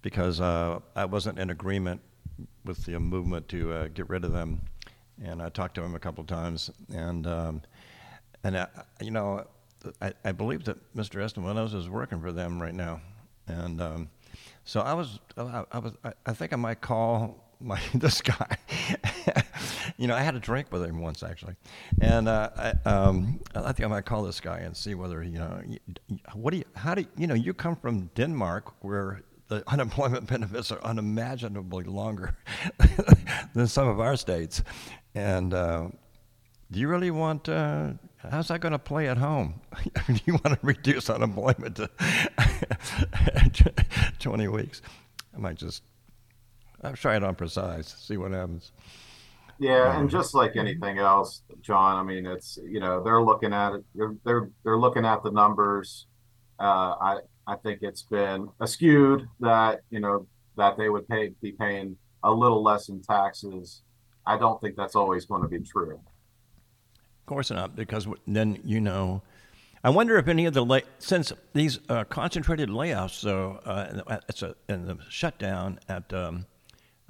because 0.00 0.40
uh, 0.40 0.80
I 0.96 1.04
wasn't 1.04 1.38
in 1.38 1.50
agreement 1.50 2.00
with 2.64 2.84
the 2.84 2.98
movement 2.98 3.48
to 3.48 3.72
uh, 3.72 3.88
get 3.88 4.08
rid 4.08 4.24
of 4.24 4.32
them, 4.32 4.60
and 5.22 5.42
I 5.42 5.48
talked 5.48 5.74
to 5.76 5.82
him 5.82 5.94
a 5.94 5.98
couple 5.98 6.22
of 6.22 6.28
times, 6.28 6.70
and 6.92 7.26
um, 7.26 7.62
and 8.44 8.56
I, 8.56 8.66
you 9.00 9.10
know, 9.10 9.46
I, 10.00 10.12
I 10.24 10.32
believe 10.32 10.64
that 10.64 10.78
Mr. 10.94 11.22
Espinosa 11.22 11.76
is 11.76 11.88
working 11.88 12.20
for 12.20 12.32
them 12.32 12.60
right 12.60 12.74
now, 12.74 13.00
and 13.46 13.80
um, 13.80 14.10
so 14.64 14.80
I 14.80 14.94
was 14.94 15.18
I, 15.36 15.64
I 15.72 15.78
was 15.78 15.94
I, 16.04 16.12
I 16.26 16.32
think 16.32 16.52
I 16.52 16.56
might 16.56 16.80
call 16.80 17.52
my 17.60 17.80
this 17.94 18.20
guy. 18.20 18.56
You 19.98 20.08
know, 20.08 20.14
I 20.14 20.22
had 20.22 20.34
a 20.34 20.40
drink 20.40 20.72
with 20.72 20.82
him 20.84 21.00
once 21.00 21.22
actually, 21.22 21.54
and 22.00 22.28
uh, 22.28 22.50
I, 22.56 22.88
um, 22.88 23.40
I 23.54 23.72
think 23.72 23.84
I 23.84 23.88
might 23.88 24.04
call 24.04 24.22
this 24.22 24.40
guy 24.40 24.58
and 24.58 24.76
see 24.76 24.94
whether 24.94 25.22
you 25.22 25.38
know, 25.38 25.62
what 26.34 26.52
do 26.52 26.58
you, 26.58 26.64
how 26.74 26.94
do 26.94 27.02
you, 27.02 27.08
you 27.16 27.26
know, 27.26 27.34
you 27.34 27.54
come 27.54 27.76
from 27.76 28.06
Denmark 28.14 28.82
where 28.82 29.22
the 29.52 29.64
unemployment 29.70 30.26
benefits 30.26 30.72
are 30.72 30.82
unimaginably 30.82 31.84
longer 31.84 32.36
than 33.54 33.66
some 33.66 33.88
of 33.88 34.00
our 34.00 34.16
states. 34.16 34.62
And 35.14 35.52
uh, 35.52 35.88
do 36.70 36.80
you 36.80 36.88
really 36.88 37.10
want? 37.10 37.48
Uh, 37.48 37.92
how's 38.30 38.48
that 38.48 38.60
going 38.60 38.72
to 38.72 38.78
play 38.78 39.08
at 39.08 39.18
home? 39.18 39.60
do 40.06 40.20
you 40.24 40.34
want 40.34 40.58
to 40.58 40.58
reduce 40.62 41.10
unemployment 41.10 41.76
to 41.76 41.90
20 44.18 44.48
weeks? 44.48 44.82
I 45.34 45.38
might 45.38 45.56
just 45.56 45.82
I'll 46.82 46.94
try 46.94 47.16
it 47.16 47.22
on 47.22 47.34
precise, 47.34 47.88
see 47.88 48.16
what 48.16 48.32
happens. 48.32 48.72
Yeah, 49.58 49.98
and 49.98 50.10
just 50.10 50.34
like 50.34 50.56
anything 50.56 50.98
else, 50.98 51.42
John, 51.60 51.96
I 51.96 52.02
mean, 52.02 52.26
it's 52.26 52.58
you 52.64 52.80
know 52.80 53.02
they're 53.02 53.22
looking 53.22 53.52
at 53.52 53.74
it. 53.74 53.84
They're 53.94 54.16
they're, 54.24 54.50
they're 54.64 54.78
looking 54.78 55.04
at 55.04 55.22
the 55.22 55.30
numbers. 55.30 56.06
Uh, 56.58 56.94
I 57.00 57.18
I 57.46 57.56
think 57.56 57.80
it's 57.82 58.02
been 58.02 58.48
skewed 58.66 59.28
that 59.40 59.80
you 59.90 60.00
know 60.00 60.26
that 60.56 60.76
they 60.76 60.88
would 60.88 61.08
pay 61.08 61.32
be 61.40 61.52
paying 61.52 61.96
a 62.22 62.32
little 62.32 62.62
less 62.62 62.88
in 62.88 63.02
taxes. 63.02 63.82
I 64.26 64.38
don't 64.38 64.60
think 64.60 64.76
that's 64.76 64.94
always 64.94 65.24
going 65.24 65.42
to 65.42 65.48
be 65.48 65.60
true. 65.60 65.94
Of 66.94 67.26
course 67.26 67.50
not, 67.50 67.76
because 67.76 68.06
then 68.26 68.58
you 68.64 68.80
know. 68.80 69.22
I 69.84 69.90
wonder 69.90 70.16
if 70.16 70.28
any 70.28 70.46
of 70.46 70.54
the 70.54 70.64
lay, 70.64 70.82
since 71.00 71.32
these 71.54 71.80
uh, 71.88 72.04
concentrated 72.04 72.68
layoffs, 72.68 73.20
though, 73.20 73.60
uh, 73.64 74.20
it's 74.28 74.42
a, 74.44 74.54
in 74.68 74.86
the 74.86 74.96
shutdown 75.08 75.80
at 75.88 76.12
um, 76.12 76.46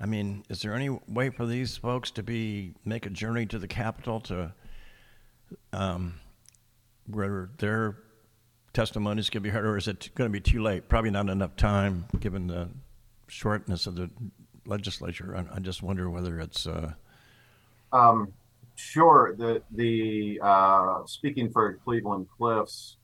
I 0.03 0.07
mean, 0.07 0.43
is 0.49 0.63
there 0.63 0.75
any 0.75 0.89
way 0.89 1.31
for 1.31 1.47
these 1.47 1.77
folks 1.77 2.11
to 2.13 2.25
be 2.25 2.75
make 2.85 3.07
a 3.07 3.11
journey 3.11 3.47
to 3.47 3.59
the 3.59 3.69
capital 3.69 4.21
to 4.23 4.53
um, 5.73 6.15
where 7.07 7.51
their 7.59 7.99
testimonies 8.73 9.31
can 9.31 9.43
be 9.43 9.51
heard, 9.51 9.65
or 9.65 9.77
is 9.77 9.89
it 9.89 10.11
going 10.15 10.31
to 10.31 10.33
be 10.33 10.41
too 10.41 10.63
late? 10.63 10.89
Probably 10.89 11.11
not 11.11 11.29
enough 11.29 11.57
time 11.57 12.07
given 12.21 12.47
the 12.47 12.69
shortness 13.29 13.87
of 13.87 13.97
the 13.97 14.11
legislature. 14.67 15.37
I, 15.37 15.57
I 15.57 15.61
just 15.61 15.83
wonder 15.83 16.09
whether 16.11 16.41
it's. 16.41 16.67
Uh... 16.67 16.93
Um, 17.93 18.33
sure. 18.75 19.35
The 19.37 19.63
the 19.71 20.41
uh, 20.43 21.01
speaking 21.07 21.51
for 21.51 21.79
Cleveland 21.85 22.27
Cliffs, 22.37 22.97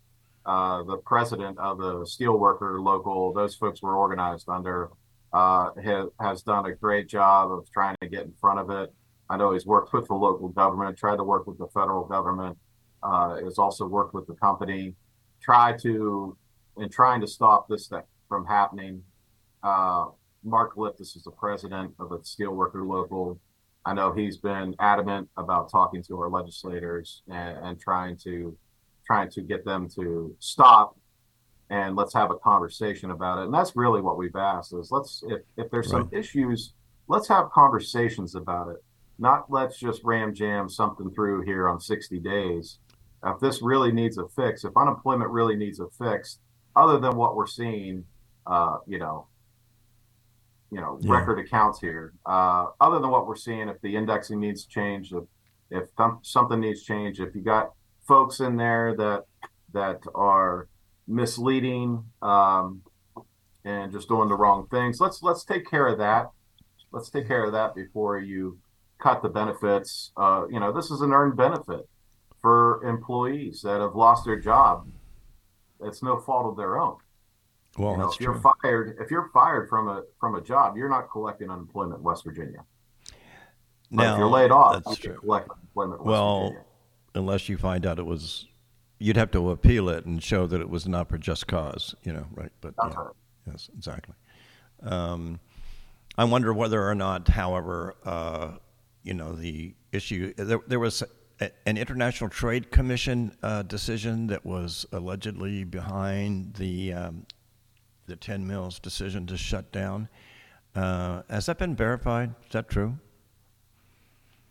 uh, 0.47 0.83
the 0.85 0.97
president 0.99 1.59
of 1.59 1.79
the 1.79 2.01
steelworker 2.05 2.83
local, 2.83 3.33
those 3.33 3.55
folks 3.55 3.83
were 3.83 3.97
organized 3.97 4.49
under 4.49 4.91
uh, 5.33 5.71
has, 5.83 6.07
has 6.21 6.43
done 6.43 6.67
a 6.67 6.75
great 6.75 7.09
job 7.09 7.53
of 7.53 7.71
trying 7.71 7.97
to 8.01 8.09
get 8.09 8.25
in 8.25 8.33
front 8.41 8.59
of 8.59 8.71
it. 8.71 8.93
I 9.31 9.37
know 9.37 9.53
he's 9.53 9.67
worked 9.67 9.93
with 9.93 10.09
the 10.09 10.15
local 10.15 10.49
government, 10.49 10.97
tried 10.97 11.17
to 11.17 11.25
work 11.25 11.47
with 11.47 11.59
the 11.59 11.69
federal 11.69 12.05
government, 12.05 12.57
uh, 13.03 13.37
has 13.45 13.59
also 13.59 13.87
worked 13.87 14.15
with 14.15 14.27
the 14.27 14.35
company, 14.35 14.95
tried 15.41 15.79
to, 15.81 16.37
in 16.77 16.89
trying 16.89 17.21
to 17.21 17.27
stop 17.27 17.69
this 17.69 17.89
thing 17.89 18.03
from 18.29 18.45
happening. 18.47 19.03
Uh, 19.63 20.07
Mark 20.45 20.77
Glyptis 20.77 21.17
is 21.17 21.23
the 21.25 21.31
president 21.31 21.93
of 21.99 22.11
the 22.11 22.19
Steelworker 22.19 22.87
Local. 22.87 23.39
I 23.85 23.95
know 23.95 24.13
he's 24.13 24.37
been 24.37 24.75
adamant 24.81 25.29
about 25.37 25.71
talking 25.71 26.03
to 26.05 26.21
our 26.21 26.29
legislators 26.29 27.23
and, 27.29 27.59
and 27.65 27.81
trying 27.81 28.17
to 28.19 28.57
trying 29.07 29.31
to 29.31 29.41
get 29.41 29.65
them 29.65 29.89
to 29.89 30.37
stop 30.39 30.95
and 31.71 31.97
let's 31.97 32.15
have 32.15 32.31
a 32.31 32.37
conversation 32.37 33.11
about 33.11 33.39
it. 33.39 33.45
And 33.47 33.55
that's 33.55 33.77
really 33.77 34.01
what 34.01 34.19
we've 34.19 34.37
asked 34.37 34.73
is 34.75 34.91
let's 34.91 35.23
if, 35.27 35.41
if 35.57 35.71
there's 35.71 35.93
right. 35.93 36.03
some 36.03 36.11
issues, 36.13 36.73
let's 37.09 37.29
have 37.29 37.51
conversations 37.51 38.35
about 38.35 38.69
it. 38.69 38.83
Not 39.19 39.51
let's 39.51 39.79
just 39.79 40.03
ram 40.05 40.35
jam 40.35 40.69
something 40.69 41.11
through 41.11 41.43
here 41.43 41.69
on 41.69 41.81
60 41.81 42.19
days. 42.21 42.79
If 43.25 43.41
this 43.41 43.63
really 43.63 43.93
needs 43.93 44.17
a 44.19 44.29
fix, 44.29 44.65
if 44.65 44.77
unemployment 44.77 45.31
really 45.31 45.57
needs 45.57 45.81
a 45.81 45.89
fix, 45.99 46.39
other 46.77 46.99
than 46.99 47.17
what 47.17 47.35
we're 47.35 47.47
seeing, 47.47 48.05
uh, 48.47 48.79
you 48.87 48.99
know, 48.99 49.27
you 50.71 50.81
know, 50.81 50.99
yeah. 51.01 51.13
record 51.13 51.39
accounts 51.39 51.81
here. 51.81 52.13
Uh, 52.27 52.67
other 52.81 53.01
than 53.01 53.11
what 53.11 53.27
we're 53.27 53.37
seeing, 53.37 53.69
if 53.69 53.81
the 53.81 53.97
indexing 53.97 54.39
needs 54.39 54.65
to 54.65 54.69
change, 54.69 55.13
if 55.13 55.25
if 55.71 55.85
th- 55.97 56.11
something 56.23 56.61
needs 56.61 56.83
change, 56.83 57.21
if 57.21 57.35
you 57.35 57.43
got 57.43 57.73
folks 58.07 58.41
in 58.41 58.57
there 58.57 58.95
that 58.97 59.25
that 59.73 60.01
are 60.15 60.69
misleading 61.07 62.05
um, 62.23 62.83
and 63.65 63.93
just 63.93 64.09
doing 64.09 64.29
the 64.29 64.35
wrong 64.35 64.67
things. 64.71 65.01
Let's 65.01 65.23
let's 65.23 65.45
take 65.45 65.69
care 65.69 65.89
of 65.89 65.99
that. 65.99 66.31
Let's 66.93 67.11
take 67.11 67.27
care 67.27 67.45
of 67.45 67.53
that 67.53 67.75
before 67.75 68.19
you 68.19 68.59
cut 68.99 69.23
the 69.23 69.29
benefits. 69.29 70.13
Uh, 70.17 70.45
you 70.51 70.61
know, 70.61 70.73
this 70.73 70.91
is 70.91 71.01
an 71.01 71.13
earned 71.13 71.37
benefit 71.37 71.89
for 72.41 72.83
employees 72.85 73.63
that 73.63 73.81
have 73.81 73.95
lost 73.95 74.25
their 74.25 74.39
job. 74.39 74.89
It's 75.81 76.03
no 76.03 76.19
fault 76.19 76.47
of 76.47 76.57
their 76.57 76.79
own. 76.79 76.97
Well, 77.77 77.93
you 77.93 77.99
know, 77.99 78.11
if 78.11 78.21
you're 78.21 78.41
fired, 78.63 78.97
if 79.01 79.11
you're 79.11 79.31
fired 79.33 79.69
from 79.69 79.89
a 79.89 80.03
from 80.19 80.35
a 80.35 80.41
job, 80.41 80.77
you're 80.77 80.89
not 80.89 81.11
collecting 81.11 81.51
unemployment 81.51 81.99
in 81.99 82.03
West 82.03 82.25
Virginia. 82.25 82.65
Now, 83.91 84.15
if 84.15 84.19
you're 84.19 84.29
laid 84.29 84.51
off, 84.51 84.85
that's 84.85 85.03
you 85.03 85.11
true. 85.11 85.21
collect 85.21 85.51
unemployment. 85.51 86.05
well, 86.05 86.41
Virginia. 86.41 86.65
unless 87.15 87.49
you 87.49 87.57
find 87.57 87.87
out 87.87 87.99
it 87.99 88.07
was 88.07 88.47
you'd 88.99 89.17
have 89.17 89.31
to 89.31 89.51
appeal 89.51 89.89
it 89.89 90.05
and 90.07 90.23
show 90.23 90.47
that 90.47 90.61
it 90.61 90.69
was 90.69 90.89
not 90.89 91.09
for 91.09 91.19
just 91.19 91.47
cause, 91.47 91.95
you 92.03 92.13
know, 92.13 92.27
right? 92.35 92.51
But 92.61 92.75
yeah, 92.83 92.95
right. 92.95 93.15
yes, 93.47 93.71
exactly. 93.77 94.15
Um, 94.83 95.39
I 96.17 96.25
wonder 96.25 96.53
whether 96.53 96.89
or 96.89 96.95
not, 96.95 97.29
however, 97.29 97.95
uh, 98.05 98.53
you 99.05 99.15
know, 99.15 99.35
the 99.35 99.75
issue 99.93 100.35
there, 100.35 100.61
there 100.67 100.81
was 100.81 101.03
an 101.41 101.77
international 101.77 102.31
trade 102.31 102.71
commission 102.71 103.37
uh, 103.43 103.63
decision 103.63 104.27
that 104.29 104.45
was 104.45 104.87
allegedly 104.93 105.65
behind 105.65 106.55
the 106.55 106.93
um, 106.93 107.27
the 108.07 108.17
Ten 108.17 108.47
Mills 108.47 108.79
decision 108.79 109.27
to 109.27 109.37
shut 109.37 109.71
down. 109.71 110.09
Uh, 110.75 111.23
has 111.29 111.47
that 111.47 111.59
been 111.59 111.77
verified? 111.77 112.35
Is 112.47 112.53
that 112.53 112.69
true? 112.69 112.99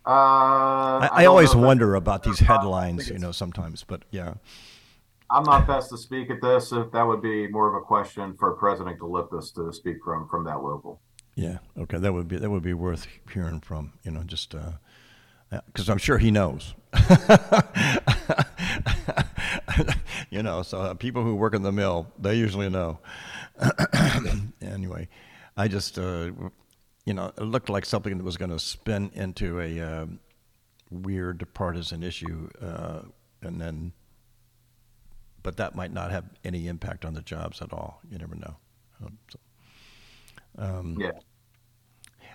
Uh, 0.06 0.10
I, 0.10 1.08
I, 1.12 1.22
I 1.22 1.26
always 1.26 1.54
wonder 1.54 1.94
about 1.94 2.22
these 2.22 2.38
headlines, 2.38 3.10
you 3.10 3.18
know, 3.18 3.32
sometimes, 3.32 3.84
but 3.84 4.04
yeah. 4.10 4.34
I'm 5.30 5.42
not 5.42 5.66
best 5.66 5.90
to 5.90 5.98
speak 5.98 6.30
at 6.30 6.40
this. 6.40 6.72
If 6.72 6.90
that 6.92 7.02
would 7.06 7.20
be 7.20 7.48
more 7.48 7.68
of 7.68 7.74
a 7.74 7.84
question 7.84 8.34
for 8.38 8.54
President 8.54 8.98
Glyptis 8.98 9.54
to 9.56 9.72
speak 9.72 9.98
from 10.02 10.26
from 10.28 10.44
that 10.44 10.62
level. 10.62 11.02
Yeah. 11.34 11.58
Okay. 11.78 11.98
That 11.98 12.12
would 12.12 12.28
be 12.28 12.38
that 12.38 12.48
would 12.48 12.62
be 12.62 12.72
worth 12.72 13.06
hearing 13.32 13.60
from. 13.60 13.92
You 14.02 14.12
know, 14.12 14.22
just 14.22 14.54
because 15.50 15.88
I'm 15.88 15.98
sure 15.98 16.18
he 16.18 16.30
knows. 16.30 16.74
you 20.30 20.42
know, 20.42 20.62
so 20.62 20.80
uh, 20.80 20.94
people 20.94 21.22
who 21.22 21.34
work 21.36 21.54
in 21.54 21.62
the 21.62 21.72
mill, 21.72 22.06
they 22.18 22.34
usually 22.34 22.68
know. 22.68 22.98
anyway, 24.62 25.08
I 25.56 25.68
just 25.68 25.98
uh, 25.98 26.30
you 27.08 27.14
know, 27.14 27.32
it 27.36 27.42
looked 27.42 27.70
like 27.70 27.86
something 27.86 28.18
that 28.18 28.24
was 28.24 28.36
going 28.36 28.50
to 28.50 28.58
spin 28.58 29.10
into 29.14 29.60
a 29.60 29.80
uh, 29.80 30.06
weird 30.90 31.46
partisan 31.54 32.02
issue, 32.02 32.50
uh, 32.60 33.00
and 33.40 33.58
then, 33.58 33.92
but 35.42 35.56
that 35.56 35.74
might 35.74 35.90
not 35.90 36.10
have 36.10 36.24
any 36.44 36.68
impact 36.68 37.06
on 37.06 37.14
the 37.14 37.22
jobs 37.22 37.62
at 37.62 37.72
all. 37.72 38.00
You 38.10 38.18
never 38.18 38.34
know. 38.34 38.56
Um, 39.02 39.18
so, 39.30 39.38
um, 40.58 40.96
yeah. 41.00 41.12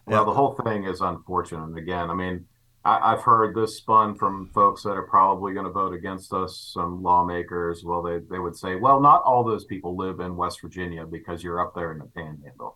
Well, 0.07 0.25
the 0.25 0.33
whole 0.33 0.53
thing 0.53 0.85
is 0.85 1.01
unfortunate. 1.01 1.77
Again, 1.77 2.09
I 2.09 2.15
mean, 2.15 2.45
I, 2.85 3.11
have 3.11 3.21
heard 3.21 3.55
this 3.55 3.77
spun 3.77 4.15
from 4.15 4.49
folks 4.53 4.83
that 4.83 4.91
are 4.91 5.07
probably 5.07 5.53
going 5.53 5.65
to 5.65 5.71
vote 5.71 5.93
against 5.93 6.33
us, 6.33 6.71
some 6.73 7.01
lawmakers. 7.01 7.83
Well, 7.85 8.01
they, 8.01 8.19
they 8.29 8.39
would 8.39 8.57
say, 8.57 8.75
well, 8.75 8.99
not 8.99 9.23
all 9.23 9.43
those 9.43 9.63
people 9.63 9.95
live 9.95 10.19
in 10.19 10.35
West 10.35 10.61
Virginia 10.61 11.05
because 11.05 11.43
you're 11.43 11.61
up 11.61 11.73
there 11.73 11.93
in 11.93 11.99
the 11.99 12.05
panhandle 12.05 12.75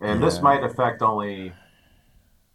and 0.00 0.20
yeah. 0.20 0.26
this 0.26 0.40
might 0.40 0.62
affect 0.62 1.02
only 1.02 1.52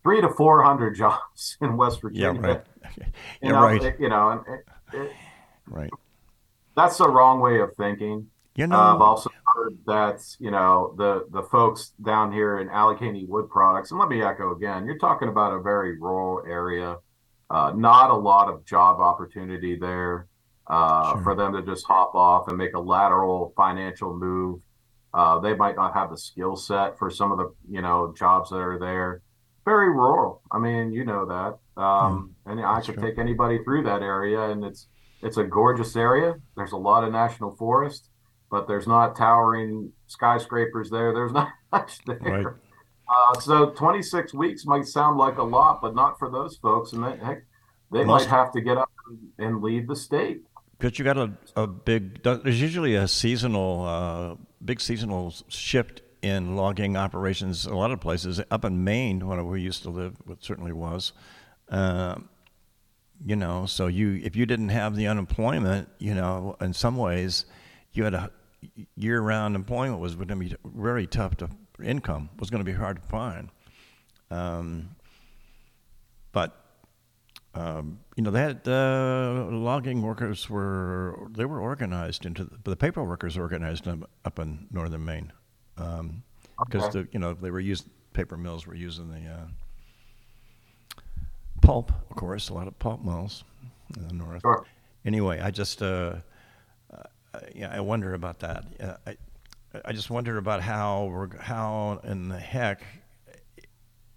three 0.04 0.22
to 0.22 0.30
four 0.30 0.64
hundred 0.64 0.96
jobs 0.96 1.58
in 1.62 1.78
West 1.78 2.02
Virginia. 2.02 2.64
Yeah, 2.84 2.98
right. 2.98 3.14
you 3.44 3.50
know, 3.52 3.62
right. 3.62 3.84
It, 3.84 3.96
you 4.00 4.10
know, 4.10 4.44
it, 4.48 4.98
it, 4.98 5.12
right. 5.68 5.92
That's 6.76 6.98
the 6.98 7.08
wrong 7.08 7.40
way 7.40 7.60
of 7.60 7.76
thinking. 7.76 8.28
You 8.56 8.66
know, 8.66 8.76
uh, 8.76 8.96
I've 8.96 9.02
also 9.02 9.30
heard 9.56 9.78
that 9.86 10.22
you 10.40 10.52
know 10.52 10.94
the 10.98 11.26
the 11.32 11.44
folks 11.44 11.94
down 12.04 12.32
here 12.32 12.60
in 12.60 12.70
Allegheny 12.70 13.26
Wood 13.26 13.50
Products, 13.50 13.92
and 13.92 14.00
let 14.00 14.10
me 14.10 14.22
echo 14.22 14.56
again, 14.56 14.86
you're 14.86 14.98
talking 14.98 15.28
about 15.28 15.54
a 15.54 15.62
very 15.62 16.00
rural 16.00 16.44
area, 16.48 16.98
uh, 17.50 17.74
not 17.76 18.10
a 18.10 18.16
lot 18.16 18.50
of 18.50 18.66
job 18.66 19.00
opportunity 19.00 19.78
there 19.78 20.28
uh, 20.68 21.14
sure. 21.14 21.24
for 21.24 21.36
them 21.36 21.54
to 21.54 21.62
just 21.62 21.86
hop 21.86 22.16
off 22.16 22.48
and 22.48 22.58
make 22.58 22.74
a 22.74 22.80
lateral 22.80 23.54
financial 23.56 24.16
move 24.16 24.62
uh, 25.14 25.40
they 25.40 25.54
might 25.54 25.76
not 25.76 25.94
have 25.94 26.10
the 26.10 26.18
skill 26.18 26.56
set 26.56 26.98
for 26.98 27.10
some 27.10 27.32
of 27.32 27.38
the 27.38 27.54
you 27.70 27.82
know 27.82 28.14
jobs 28.18 28.50
that 28.50 28.58
are 28.58 28.80
there. 28.80 29.22
Very 29.66 29.90
rural. 29.90 30.42
I 30.52 30.58
mean, 30.58 30.92
you 30.92 31.06
know 31.06 31.26
that. 31.26 31.82
Um, 31.82 32.36
yeah, 32.46 32.52
and 32.52 32.62
I 32.62 32.82
could 32.82 32.96
true. 32.96 33.04
take 33.04 33.20
anybody 33.20 33.64
through 33.64 33.84
that 33.84 34.02
area, 34.02 34.50
and 34.50 34.64
it's 34.64 34.88
it's 35.22 35.38
a 35.38 35.44
gorgeous 35.44 35.96
area. 35.96 36.36
There's 36.56 36.72
a 36.72 36.78
lot 36.78 37.04
of 37.04 37.12
national 37.12 37.56
forest, 37.58 38.10
but 38.52 38.68
there's 38.68 38.86
not 38.86 39.16
towering 39.16 39.92
skyscrapers 40.08 40.92
there. 40.92 41.14
There's 41.14 41.32
not 41.42 41.50
much 41.72 42.00
there. 42.06 42.20
Right. 42.20 42.46
Uh, 42.46 43.40
so 43.40 43.72
26 43.72 44.34
weeks 44.34 44.66
might 44.66 44.86
sound 44.86 45.18
like 45.18 45.38
a 45.38 45.44
lot, 45.44 45.82
but 45.82 45.96
not 45.96 46.20
for 46.20 46.30
those 46.30 46.58
folks. 46.58 46.94
And 46.94 47.04
they, 47.04 47.18
heck, 47.18 47.44
they 47.92 48.04
Most, 48.04 48.30
might 48.30 48.30
have 48.30 48.52
to 48.52 48.62
get 48.62 48.78
up 48.78 48.92
and 49.40 49.62
leave 49.62 49.88
the 49.88 49.96
state. 49.96 50.44
Because 50.78 51.00
you 51.00 51.06
got 51.06 51.18
a, 51.18 51.32
a 51.56 51.68
big, 51.68 52.24
there's 52.24 52.62
usually 52.62 52.96
a 52.96 53.08
seasonal 53.08 53.86
uh, 53.86 54.36
big 54.64 54.82
seasonal 54.82 55.34
shift 55.48 56.02
in 56.22 56.56
logging 56.56 56.98
operations. 56.98 57.66
A 57.66 57.76
lot 57.76 57.92
of 57.92 58.00
places 58.00 58.42
up 58.50 58.66
in 58.66 58.84
Maine, 58.84 59.28
where 59.28 59.44
we 59.44 59.62
used 59.62 59.84
to 59.84 59.90
live, 59.90 60.16
it 60.30 60.44
certainly 60.44 60.72
was. 60.72 61.14
Uh, 61.70 62.16
you 63.24 63.36
know, 63.36 63.66
so 63.68 63.88
you 63.88 64.20
if 64.24 64.36
you 64.36 64.48
didn't 64.48 64.70
have 64.70 64.96
the 64.96 65.08
unemployment, 65.08 65.90
you 66.00 66.16
know, 66.16 66.56
in 66.60 66.74
some 66.74 66.98
ways, 66.98 67.46
you 67.94 68.04
had 68.04 68.14
a 68.16 68.32
year-round 68.96 69.56
employment 69.56 70.00
was 70.00 70.16
going 70.16 70.28
to 70.28 70.36
be 70.36 70.56
very 70.64 71.08
tough 71.08 71.36
to 71.38 71.50
income 71.84 72.30
was 72.40 72.50
going 72.50 72.64
to 72.64 72.72
be 72.72 72.78
hard 72.78 72.98
to 72.98 73.02
find. 73.08 73.50
Um, 74.30 74.96
but 76.32 76.58
um, 77.54 78.00
you 78.16 78.24
know, 78.24 78.32
that 78.32 78.66
uh, 78.68 79.54
logging 79.54 80.02
workers 80.02 80.50
were 80.50 81.28
they 81.32 81.44
were 81.44 81.60
organized 81.60 82.26
into 82.26 82.46
the, 82.46 82.58
the 82.64 82.76
paper 82.76 83.04
workers 83.04 83.38
organized 83.38 83.88
up 83.88 84.40
in 84.40 84.68
northern 84.72 85.04
Maine 85.04 85.34
because 85.76 86.00
um, 86.00 86.24
okay. 86.62 86.90
the 86.92 87.08
you 87.12 87.20
know 87.20 87.34
they 87.34 87.52
were 87.52 87.60
used 87.60 87.90
paper 88.14 88.38
mills 88.38 88.66
were 88.66 88.76
using 88.76 89.10
the 89.10 89.30
uh, 89.30 91.02
pulp, 91.62 91.92
of 92.10 92.16
course, 92.16 92.50
a 92.50 92.54
lot 92.54 92.68
of 92.68 92.78
pulp 92.80 93.04
mills 93.04 93.44
in 93.98 94.08
the 94.08 94.14
north. 94.14 94.42
Sure. 94.42 94.66
Anyway, 95.04 95.40
I 95.40 95.52
just 95.52 95.82
uh, 95.82 96.16
yeah, 97.56 97.70
I 97.72 97.80
wonder 97.80 98.14
about 98.14 98.40
that. 98.40 98.66
Uh, 98.80 98.96
I 99.08 99.18
I 99.86 99.94
just 99.94 100.10
wonder 100.10 100.38
about 100.38 100.62
how 100.62 101.06
we're 101.06 101.38
how 101.38 102.02
in 102.04 102.30
the 102.30 102.40
heck 102.40 102.84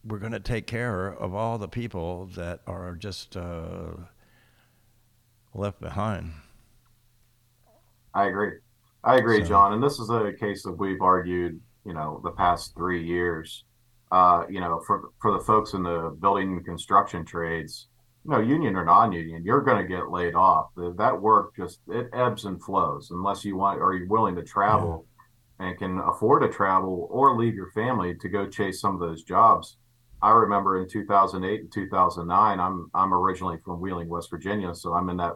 we're 0.05 0.18
going 0.18 0.33
to 0.33 0.40
take 0.40 0.66
care 0.66 1.09
of 1.09 1.35
all 1.35 1.59
the 1.59 1.68
people 1.68 2.27
that 2.35 2.61
are 2.66 2.94
just 2.94 3.37
uh, 3.37 3.92
left 5.55 5.81
behind. 5.81 6.33
I 8.12 8.27
agree. 8.27 8.53
I 9.03 9.16
agree, 9.16 9.40
so, 9.42 9.48
John. 9.48 9.72
And 9.72 9.83
this 9.83 9.98
is 9.98 10.11
a 10.11 10.33
case 10.38 10.62
that 10.64 10.72
we've 10.72 11.00
argued, 11.00 11.61
you 11.87 11.94
know, 11.94 12.20
the 12.22 12.33
past 12.33 12.74
three 12.77 13.05
years 13.05 13.64
uh, 14.14 14.44
you 14.48 14.61
know, 14.61 14.81
for 14.87 15.11
for 15.20 15.33
the 15.33 15.40
folks 15.40 15.72
in 15.72 15.83
the 15.83 16.16
building 16.20 16.53
and 16.53 16.64
construction 16.64 17.24
trades, 17.24 17.88
you 18.25 18.31
know, 18.31 18.41
union 18.41 18.77
or 18.77 18.85
non-union, 18.85 19.45
you're 19.45 19.61
going 19.61 19.83
to 19.83 19.89
get 19.89 20.11
laid 20.11 20.35
off. 20.35 20.71
That 20.77 21.21
work 21.21 21.55
just 21.57 21.81
it 21.89 22.09
ebbs 22.15 22.47
and 22.47 22.63
flows 22.63 23.11
unless 23.11 23.45
you 23.45 23.57
want 23.57 23.81
are 23.81 23.95
you're 23.95 24.09
willing 24.09 24.37
to 24.37 24.43
travel 24.43 25.07
yeah. 25.61 25.67
and 25.67 25.79
can 25.79 25.99
afford 25.99 26.43
to 26.43 26.49
travel 26.49 27.07
or 27.11 27.37
leave 27.37 27.55
your 27.55 27.71
family 27.73 28.15
to 28.21 28.29
go 28.29 28.49
chase 28.49 28.81
some 28.81 28.95
of 28.95 29.01
those 29.01 29.23
jobs. 29.23 29.77
I 30.23 30.31
remember 30.31 30.81
in 30.81 30.89
2008 30.89 31.61
and 31.61 31.73
2009, 31.73 32.61
I'm 32.61 32.91
I'm 32.95 33.13
originally 33.13 33.59
from 33.63 33.81
Wheeling, 33.81 34.09
West 34.09 34.31
Virginia, 34.31 34.75
so 34.75 34.95
I'm 34.95 35.11
in 35.11 35.19
that 35.19 35.35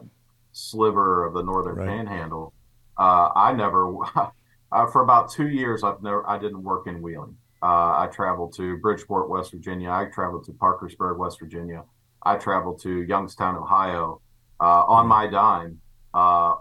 sliver 0.52 1.26
of 1.26 1.34
the 1.34 1.42
northern 1.42 1.76
right. 1.76 1.88
panhandle. 1.88 2.54
Uh, 2.96 3.28
I 3.36 3.52
never, 3.52 3.94
uh, 4.72 4.86
for 4.86 5.02
about 5.02 5.30
two 5.30 5.48
years, 5.48 5.84
I've 5.84 6.02
never 6.02 6.28
I 6.28 6.38
didn't 6.38 6.62
work 6.62 6.86
in 6.86 7.02
Wheeling. 7.02 7.36
Uh, 7.62 8.00
I 8.00 8.08
traveled 8.10 8.54
to 8.56 8.78
Bridgeport, 8.78 9.28
West 9.28 9.50
Virginia. 9.50 9.90
I 9.90 10.06
traveled 10.06 10.44
to 10.46 10.52
Parkersburg, 10.52 11.18
West 11.18 11.38
Virginia. 11.38 11.84
I 12.22 12.36
traveled 12.36 12.80
to 12.82 13.02
Youngstown, 13.02 13.56
Ohio, 13.56 14.20
uh, 14.60 14.84
on 14.84 15.06
my 15.06 15.26
dime. 15.26 15.80
Uh, 16.12 16.54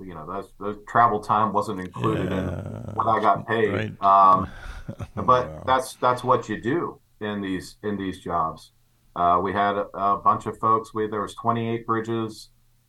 you 0.00 0.14
know, 0.14 0.26
those, 0.26 0.52
those 0.58 0.76
travel 0.88 1.20
time 1.20 1.52
wasn't 1.52 1.80
included 1.80 2.30
yeah, 2.30 2.38
in 2.38 2.94
what 2.94 3.06
I 3.06 3.20
got 3.20 3.46
paid. 3.46 3.96
Right. 4.00 4.02
Um, 4.02 4.50
but 5.16 5.48
wow. 5.48 5.62
that's 5.66 5.94
that's 5.94 6.24
what 6.24 6.48
you 6.48 6.60
do 6.60 7.00
in 7.20 7.40
these 7.40 7.76
in 7.82 7.96
these 7.96 8.20
jobs. 8.20 8.72
Uh, 9.14 9.38
we 9.42 9.52
had 9.52 9.76
a, 9.76 9.86
a, 9.94 10.16
bunch 10.18 10.46
of 10.46 10.58
folks. 10.58 10.94
We 10.94 11.06
there 11.06 11.20
was 11.20 11.34
28 11.34 11.86
bridges 11.86 12.48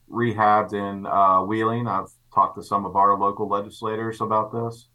rehabbed 0.10 0.74
in 0.74 1.06
uh, 1.06 1.42
Wheeling. 1.42 1.88
I've 1.88 2.08
talked 2.34 2.56
to 2.56 2.64
some 2.64 2.86
of 2.86 2.96
our 2.96 3.18
local 3.18 3.48
legislators 3.48 4.22
about 4.22 4.52
this 4.52 4.88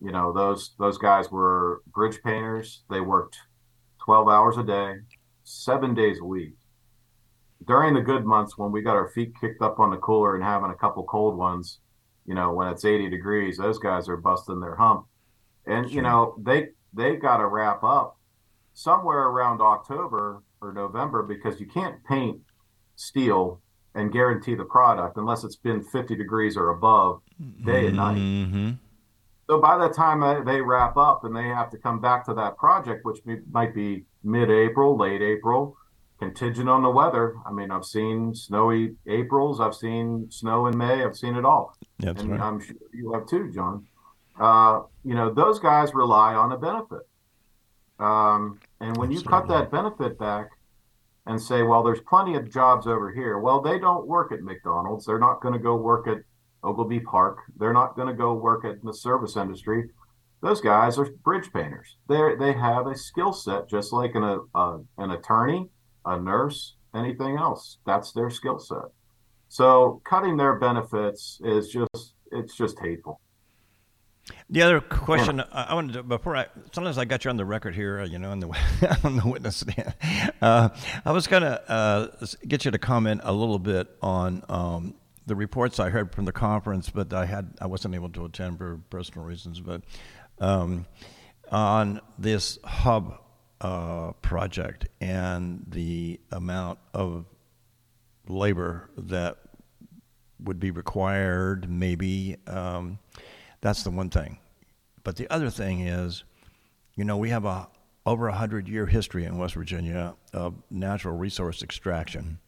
you 0.00 0.10
know 0.10 0.32
those 0.32 0.74
those 0.78 0.98
guys 0.98 1.30
were 1.30 1.82
bridge 1.86 2.20
painters 2.22 2.82
they 2.90 3.00
worked 3.00 3.36
12 4.04 4.28
hours 4.28 4.56
a 4.56 4.64
day 4.64 4.94
seven 5.44 5.94
days 5.94 6.18
a 6.20 6.24
week 6.24 6.54
during 7.66 7.94
the 7.94 8.00
good 8.00 8.24
months 8.24 8.56
when 8.56 8.72
we 8.72 8.82
got 8.82 8.96
our 8.96 9.08
feet 9.08 9.32
kicked 9.40 9.62
up 9.62 9.78
on 9.78 9.90
the 9.90 9.96
cooler 9.96 10.34
and 10.34 10.44
having 10.44 10.70
a 10.70 10.74
couple 10.74 11.04
cold 11.04 11.36
ones 11.36 11.80
you 12.26 12.34
know 12.34 12.52
when 12.52 12.68
it's 12.68 12.84
80 12.84 13.10
degrees 13.10 13.56
those 13.56 13.78
guys 13.78 14.08
are 14.08 14.16
busting 14.16 14.60
their 14.60 14.76
hump 14.76 15.06
and 15.66 15.86
sure. 15.86 15.96
you 15.96 16.02
know 16.02 16.34
they 16.38 16.68
they 16.92 17.16
got 17.16 17.38
to 17.38 17.46
wrap 17.46 17.82
up 17.82 18.18
somewhere 18.74 19.28
around 19.28 19.60
october 19.60 20.42
or 20.60 20.72
november 20.72 21.22
because 21.22 21.60
you 21.60 21.66
can't 21.66 22.04
paint 22.04 22.40
steel 22.96 23.60
and 23.94 24.12
guarantee 24.12 24.54
the 24.54 24.64
product 24.64 25.16
unless 25.16 25.42
it's 25.44 25.56
been 25.56 25.82
50 25.82 26.14
degrees 26.16 26.56
or 26.56 26.70
above 26.70 27.20
day 27.64 27.86
and 27.86 27.96
night 27.96 28.16
mm-hmm. 28.18 28.70
So 29.50 29.60
by 29.60 29.78
the 29.78 29.92
time 29.92 30.44
they 30.46 30.60
wrap 30.60 30.96
up 30.96 31.24
and 31.24 31.34
they 31.34 31.48
have 31.48 31.70
to 31.70 31.76
come 31.76 32.00
back 32.00 32.24
to 32.26 32.34
that 32.34 32.56
project, 32.56 33.04
which 33.04 33.18
might 33.50 33.74
be 33.74 34.04
mid-April, 34.22 34.96
late 34.96 35.22
April, 35.22 35.76
contingent 36.18 36.68
on 36.68 36.82
the 36.82 36.90
weather. 36.90 37.36
I 37.46 37.52
mean, 37.52 37.70
I've 37.70 37.84
seen 37.84 38.34
snowy 38.34 38.94
Aprils, 39.06 39.60
I've 39.60 39.74
seen 39.74 40.30
snow 40.30 40.66
in 40.66 40.76
May, 40.76 41.02
I've 41.04 41.16
seen 41.16 41.36
it 41.36 41.44
all. 41.44 41.74
That's 41.98 42.20
and 42.20 42.32
right. 42.32 42.40
I'm 42.40 42.60
sure 42.60 42.76
you 42.92 43.12
have 43.12 43.26
too, 43.26 43.50
John. 43.54 43.86
Uh, 44.38 44.82
you 45.04 45.14
know, 45.14 45.32
those 45.32 45.58
guys 45.58 45.94
rely 45.94 46.34
on 46.34 46.52
a 46.52 46.58
benefit. 46.58 47.06
Um, 47.98 48.60
and 48.80 48.96
when 48.96 49.10
Absolutely. 49.10 49.14
you 49.16 49.22
cut 49.22 49.48
that 49.48 49.70
benefit 49.70 50.18
back 50.18 50.50
and 51.26 51.40
say, 51.40 51.62
well, 51.62 51.82
there's 51.82 52.00
plenty 52.08 52.34
of 52.36 52.50
jobs 52.50 52.86
over 52.86 53.12
here, 53.12 53.38
well, 53.38 53.60
they 53.60 53.78
don't 53.78 54.06
work 54.06 54.32
at 54.32 54.42
McDonald's. 54.42 55.04
They're 55.04 55.18
not 55.18 55.42
going 55.42 55.52
to 55.52 55.60
go 55.60 55.76
work 55.76 56.08
at 56.08 56.18
Oglebay 56.64 57.04
Park. 57.04 57.38
They're 57.58 57.74
not 57.74 57.96
going 57.96 58.08
to 58.08 58.14
go 58.14 58.34
work 58.34 58.64
at 58.64 58.82
the 58.82 58.92
service 58.92 59.36
industry. 59.36 59.90
Those 60.42 60.60
guys 60.60 60.98
are 60.98 61.06
bridge 61.22 61.52
painters. 61.52 61.96
They 62.08 62.34
they 62.38 62.52
have 62.52 62.86
a 62.86 62.96
skill 62.96 63.32
set 63.32 63.68
just 63.68 63.92
like 63.92 64.14
an 64.14 64.24
a, 64.54 64.78
an 64.98 65.10
attorney, 65.10 65.68
a 66.04 66.18
nurse, 66.18 66.74
anything 66.94 67.36
else. 67.36 67.78
That's 67.86 68.12
their 68.12 68.30
skill 68.30 68.58
set. 68.58 68.90
So 69.48 70.00
cutting 70.04 70.36
their 70.36 70.54
benefits 70.54 71.40
is 71.44 71.68
just 71.68 72.14
it's 72.32 72.56
just 72.56 72.78
hateful. 72.78 73.20
The 74.48 74.62
other 74.62 74.80
question 74.80 75.38
yeah. 75.38 75.44
I 75.52 75.74
wanted 75.74 75.94
to 75.94 76.02
before 76.02 76.36
I 76.36 76.46
sometimes 76.72 76.98
I 76.98 77.04
got 77.04 77.24
you 77.24 77.30
on 77.30 77.36
the 77.36 77.44
record 77.44 77.74
here, 77.74 78.02
you 78.04 78.18
know, 78.18 78.30
on 78.30 78.40
the 78.40 78.98
on 79.04 79.16
the 79.16 79.26
witness 79.26 79.58
stand. 79.58 79.94
Uh, 80.40 80.70
I 81.04 81.12
was 81.12 81.26
going 81.26 81.42
to 81.42 81.70
uh, 81.70 82.08
get 82.46 82.64
you 82.64 82.70
to 82.70 82.78
comment 82.78 83.20
a 83.24 83.32
little 83.32 83.58
bit 83.58 83.88
on 84.00 84.42
um, 84.48 84.94
the 85.26 85.34
reports 85.34 85.78
I 85.78 85.90
heard 85.90 86.14
from 86.14 86.24
the 86.24 86.32
conference, 86.32 86.90
but 86.90 87.12
I 87.12 87.26
had 87.26 87.54
I 87.60 87.66
wasn't 87.66 87.94
able 87.94 88.08
to 88.10 88.24
attend 88.24 88.58
for 88.58 88.80
personal 88.90 89.24
reasons. 89.24 89.60
But 89.60 89.82
um, 90.40 90.86
on 91.50 92.00
this 92.18 92.58
hub 92.64 93.18
uh, 93.60 94.12
project 94.22 94.88
and 95.00 95.64
the 95.68 96.18
amount 96.32 96.78
of 96.94 97.26
labor 98.26 98.90
that 98.96 99.36
would 100.42 100.58
be 100.58 100.70
required, 100.70 101.68
maybe 101.70 102.36
um, 102.46 102.98
that's 103.60 103.82
the 103.82 103.90
one 103.90 104.08
thing. 104.08 104.38
But 105.04 105.16
the 105.16 105.30
other 105.30 105.50
thing 105.50 105.80
is, 105.80 106.24
you 106.96 107.04
know, 107.04 107.16
we 107.16 107.30
have 107.30 107.44
a 107.44 107.68
over 108.06 108.28
a 108.28 108.34
hundred 108.34 108.66
year 108.66 108.86
history 108.86 109.24
in 109.24 109.36
West 109.36 109.54
Virginia 109.54 110.14
of 110.32 110.54
natural 110.70 111.16
resource 111.16 111.62
extraction 111.62 112.38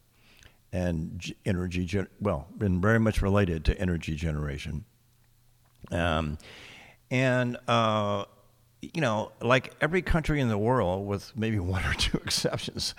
and 0.71 1.33
energy, 1.45 1.85
gen- 1.85 2.07
well, 2.19 2.47
been 2.57 2.81
very 2.81 2.99
much 2.99 3.21
related 3.21 3.63
to 3.65 3.79
energy 3.79 4.15
generation. 4.15 4.85
Um, 5.91 6.39
and, 7.13 7.57
uh, 7.67 8.25
you 8.81 8.99
know, 8.99 9.31
like 9.39 9.75
every 9.79 10.01
country 10.01 10.41
in 10.41 10.49
the 10.49 10.57
world, 10.57 11.05
with 11.05 11.31
maybe 11.37 11.59
one 11.75 11.85
or 11.85 11.93
two 11.93 12.17
exceptions, 12.17 12.95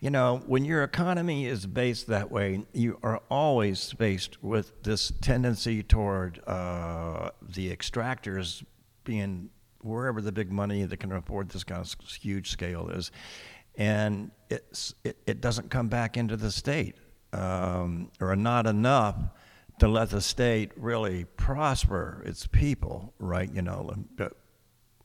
you 0.00 0.10
know, 0.10 0.42
when 0.46 0.64
your 0.64 0.82
economy 0.82 1.46
is 1.46 1.64
based 1.64 2.08
that 2.08 2.30
way, 2.30 2.66
you 2.72 2.98
are 3.04 3.22
always 3.30 3.92
faced 3.92 4.42
with 4.42 4.82
this 4.82 5.12
tendency 5.20 5.82
toward 5.84 6.40
uh, 6.46 7.30
the 7.40 7.74
extractors 7.74 8.64
being 9.04 9.48
wherever 9.80 10.20
the 10.20 10.32
big 10.32 10.50
money 10.50 10.82
that 10.84 10.96
can 10.96 11.12
afford 11.12 11.48
this 11.50 11.62
kind 11.62 11.80
of 11.80 12.10
huge 12.10 12.50
scale 12.50 12.88
is. 12.88 13.12
And 13.76 14.32
it's, 14.50 14.92
it, 15.04 15.18
it 15.26 15.40
doesn't 15.40 15.70
come 15.70 15.86
back 15.86 16.16
into 16.16 16.36
the 16.36 16.50
state 16.50 16.96
um, 17.32 18.10
or 18.20 18.34
not 18.34 18.66
enough 18.66 19.16
to 19.78 19.88
let 19.88 20.10
the 20.10 20.20
state 20.20 20.72
really 20.76 21.24
prosper 21.36 22.22
its 22.24 22.46
people, 22.46 23.12
right? 23.18 23.52
You 23.52 23.62
know, 23.62 23.94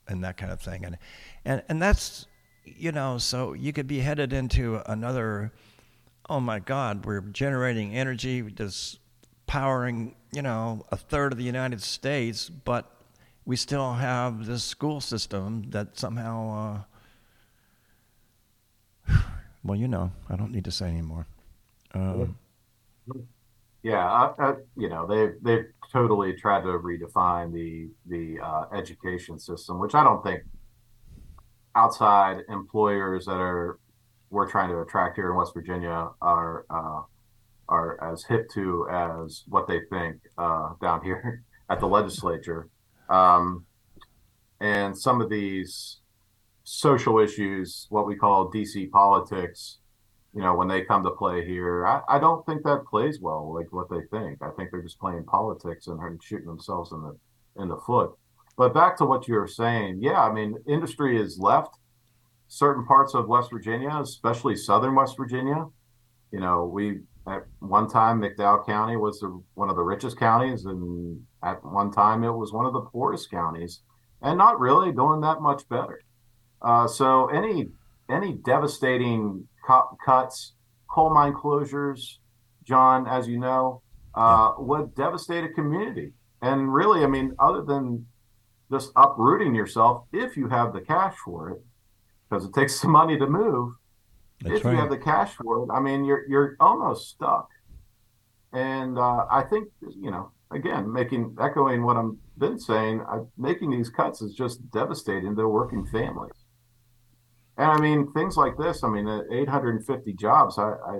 and 0.08 0.24
that 0.24 0.38
kind 0.38 0.52
of 0.52 0.62
thing. 0.62 0.86
And, 0.86 0.98
and, 1.46 1.64
and 1.70 1.82
that's, 1.82 2.28
you 2.64 2.92
know, 2.92 3.18
so 3.18 3.54
you 3.54 3.74
could 3.74 3.88
be 3.88 4.00
headed 4.00 4.34
into 4.34 4.82
another, 4.92 5.52
oh 6.30 6.40
my 6.40 6.60
God, 6.60 7.06
we're 7.06 7.22
generating 7.22 7.96
energy, 7.96 8.42
just 8.42 9.00
powering, 9.48 10.16
you 10.32 10.42
know, 10.42 10.86
a 10.92 10.98
third 10.98 11.32
of 11.32 11.38
the 11.38 11.44
United 11.44 11.82
States, 11.82 12.50
but 12.50 12.92
we 13.46 13.56
still 13.56 13.94
have 13.94 14.46
this 14.46 14.64
school 14.64 15.00
system 15.00 15.70
that 15.70 15.98
somehow, 15.98 16.86
uh, 19.08 19.22
well, 19.64 19.78
you 19.78 19.88
know, 19.88 20.12
I 20.30 20.36
don't 20.36 20.52
need 20.52 20.66
to 20.66 20.72
say 20.72 20.88
anymore. 20.88 21.26
Um, 21.94 22.38
yeah, 23.88 24.06
uh, 24.06 24.34
uh, 24.38 24.56
you 24.76 24.90
know 24.90 25.08
they've 25.08 25.36
they've 25.42 25.66
totally 25.94 26.34
tried 26.34 26.64
to 26.64 26.78
redefine 26.78 27.54
the 27.54 27.90
the 28.06 28.38
uh, 28.44 28.66
education 28.76 29.40
system, 29.40 29.80
which 29.80 29.96
I 29.96 30.04
don't 30.04 30.22
think 30.24 30.42
outside 31.74 32.42
employers 32.50 33.28
that 33.28 33.40
are 33.40 33.80
we're 34.30 34.50
trying 34.50 34.72
to 34.72 34.82
attract 34.82 35.16
here 35.16 35.30
in 35.32 35.38
West 35.38 35.54
Virginia 35.54 36.10
are 36.22 36.66
uh, 36.70 37.02
are 37.70 38.12
as 38.12 38.26
hip 38.26 38.50
to 38.56 38.90
as 38.92 39.46
what 39.48 39.70
they 39.70 39.80
think 39.90 40.18
uh, 40.38 40.74
down 40.82 41.02
here 41.02 41.44
at 41.70 41.80
the 41.80 41.88
legislature. 41.88 42.68
Um, 43.10 43.64
and 44.60 44.98
some 44.98 45.22
of 45.22 45.30
these 45.30 46.00
social 46.66 47.20
issues, 47.20 47.88
what 47.90 48.06
we 48.06 48.18
call 48.18 48.52
DC 48.52 48.92
politics, 48.92 49.78
you 50.38 50.44
know, 50.44 50.54
when 50.54 50.68
they 50.68 50.84
come 50.84 51.04
to 51.04 51.10
play 51.10 51.44
here, 51.44 51.88
I, 51.88 52.02
I 52.08 52.20
don't 52.20 52.46
think 52.46 52.62
that 52.62 52.86
plays 52.88 53.20
well 53.20 53.52
like 53.56 53.74
what 53.74 53.90
they 53.90 54.02
think. 54.12 54.38
I 54.44 54.52
think 54.52 54.70
they're 54.70 54.84
just 54.84 55.00
playing 55.00 55.24
politics 55.24 55.88
and 55.88 56.00
shooting 56.22 56.46
themselves 56.46 56.92
in 56.92 57.02
the 57.02 57.18
in 57.60 57.70
the 57.70 57.78
foot. 57.78 58.12
But 58.56 58.72
back 58.72 58.98
to 58.98 59.06
what 59.06 59.28
you 59.28 59.34
were 59.34 59.48
saying, 59.48 59.98
yeah, 60.00 60.22
I 60.22 60.32
mean, 60.32 60.56
industry 60.68 61.20
is 61.20 61.40
left 61.40 61.76
certain 62.50 62.86
parts 62.86 63.16
of 63.16 63.28
West 63.28 63.50
Virginia, 63.52 63.90
especially 64.00 64.56
southern 64.56 64.94
West 64.94 65.18
Virginia. 65.18 65.66
You 66.32 66.40
know, 66.40 66.66
we 66.66 67.00
at 67.28 67.48
one 67.58 67.90
time 67.90 68.22
McDowell 68.22 68.64
County 68.64 68.96
was 68.96 69.22
the, 69.22 69.42
one 69.56 69.72
of 69.72 69.76
the 69.76 69.82
richest 69.82 70.20
counties, 70.20 70.66
and 70.66 71.20
at 71.42 71.66
one 71.66 71.92
time 71.92 72.24
it 72.24 72.30
was 72.30 72.54
one 72.54 72.68
of 72.68 72.74
the 72.74 72.82
poorest 72.82 73.32
counties, 73.32 73.82
and 74.22 74.38
not 74.38 74.60
really 74.60 74.92
doing 74.92 75.22
that 75.22 75.42
much 75.42 75.68
better. 75.68 76.00
Uh, 76.62 76.88
so 76.88 77.26
any 77.30 77.70
any 78.08 78.34
devastating 78.34 79.48
cu- 79.68 79.98
cuts, 80.04 80.54
coal 80.90 81.14
mine 81.14 81.34
closures, 81.34 82.18
John, 82.64 83.08
as 83.08 83.28
you 83.28 83.38
know, 83.38 83.82
uh, 84.16 84.54
would 84.58 84.96
devastate 84.96 85.44
a 85.44 85.50
community. 85.50 86.14
And 86.42 86.74
really, 86.74 87.04
I 87.04 87.08
mean, 87.08 87.36
other 87.40 87.62
than 87.62 88.06
just 88.72 88.92
uprooting 88.96 89.56
yourself, 89.56 90.06
if 90.12 90.38
you 90.38 90.48
have 90.50 90.74
the 90.74 90.82
cash 90.82 91.16
for 91.24 91.52
it, 91.52 91.62
because 92.30 92.46
it 92.46 92.54
takes 92.54 92.76
some 92.82 92.92
money 92.92 93.18
to 93.18 93.28
move. 93.28 93.74
That's 94.42 94.58
if 94.58 94.66
right. 94.66 94.74
you 94.74 94.78
have 94.78 94.90
the 94.90 94.98
cash 94.98 95.34
for 95.34 95.64
it, 95.64 95.70
I 95.74 95.80
mean, 95.80 96.06
you're 96.06 96.28
you're 96.30 96.56
almost 96.60 97.10
stuck. 97.10 97.50
And 98.54 98.98
uh, 98.98 99.26
I 99.32 99.44
think 99.50 99.70
you 99.82 100.12
know, 100.12 100.32
again, 100.52 100.92
making 100.92 101.36
echoing 101.42 101.84
what 101.84 101.98
I've 101.98 102.12
been 102.38 102.60
saying, 102.60 103.02
I, 103.02 103.22
making 103.36 103.72
these 103.72 103.90
cuts 103.90 104.22
is 104.22 104.36
just 104.36 104.70
devastating 104.70 105.36
to 105.36 105.48
working 105.48 105.88
families. 105.88 106.37
And 107.58 107.72
I 107.72 107.80
mean, 107.80 108.12
things 108.14 108.38
like 108.38 108.58
this. 108.58 108.84
I 108.84 108.90
mean, 108.90 109.08
850 109.32 110.14
jobs. 110.14 110.58
I, 110.58 110.74
I 110.74 111.00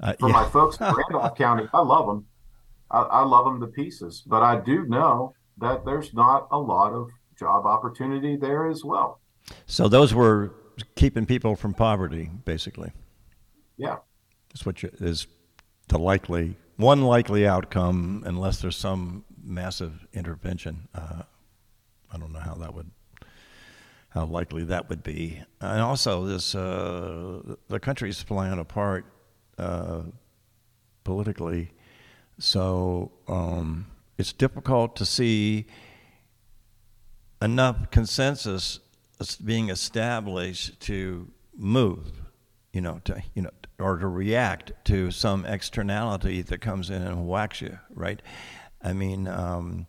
uh, 0.00 0.12
for 0.18 0.28
yeah. 0.28 0.32
my 0.32 0.48
folks 0.48 0.76
in 0.78 0.86
Randolph 0.96 1.36
County, 1.36 1.68
I 1.72 1.80
love 1.80 2.06
them. 2.06 2.26
I, 2.90 3.02
I 3.02 3.22
love 3.22 3.44
them 3.44 3.60
to 3.60 3.68
pieces. 3.68 4.22
But 4.26 4.42
I 4.42 4.60
do 4.60 4.84
know 4.86 5.34
that 5.58 5.84
there's 5.84 6.12
not 6.12 6.48
a 6.50 6.58
lot 6.58 6.92
of 6.92 7.08
job 7.38 7.66
opportunity 7.66 8.36
there 8.36 8.68
as 8.68 8.84
well. 8.84 9.20
So 9.66 9.88
those 9.88 10.12
were 10.14 10.52
keeping 10.96 11.26
people 11.26 11.56
from 11.56 11.74
poverty, 11.74 12.30
basically. 12.44 12.90
Yeah, 13.76 13.96
that's 14.48 14.66
what 14.66 14.82
you, 14.82 14.90
is 15.00 15.26
the 15.88 15.98
likely 15.98 16.56
one 16.76 17.02
likely 17.02 17.46
outcome, 17.46 18.22
unless 18.26 18.60
there's 18.60 18.76
some 18.76 19.24
massive 19.42 20.06
intervention. 20.12 20.88
Uh, 20.94 21.22
I 22.12 22.18
don't 22.18 22.32
know 22.32 22.40
how 22.40 22.54
that 22.54 22.74
would 22.74 22.90
how 24.14 24.26
likely 24.26 24.64
that 24.64 24.88
would 24.88 25.02
be. 25.02 25.42
And 25.60 25.80
also, 25.80 26.26
this 26.26 26.54
uh, 26.54 27.56
the 27.68 27.80
country's 27.80 28.22
flying 28.22 28.58
apart 28.58 29.06
uh, 29.58 30.02
politically, 31.04 31.72
so 32.38 33.12
um, 33.28 33.86
it's 34.18 34.32
difficult 34.32 34.96
to 34.96 35.06
see 35.06 35.66
enough 37.40 37.90
consensus 37.90 38.80
being 39.44 39.70
established 39.70 40.80
to 40.80 41.28
move, 41.56 42.12
you 42.72 42.80
know, 42.80 43.00
to 43.04 43.22
you 43.34 43.42
know, 43.42 43.50
or 43.78 43.96
to 43.96 44.06
react 44.06 44.72
to 44.84 45.10
some 45.10 45.46
externality 45.46 46.42
that 46.42 46.60
comes 46.60 46.90
in 46.90 47.02
and 47.02 47.26
whacks 47.26 47.60
you, 47.62 47.78
right? 47.94 48.20
I 48.82 48.92
mean, 48.92 49.28
um, 49.28 49.86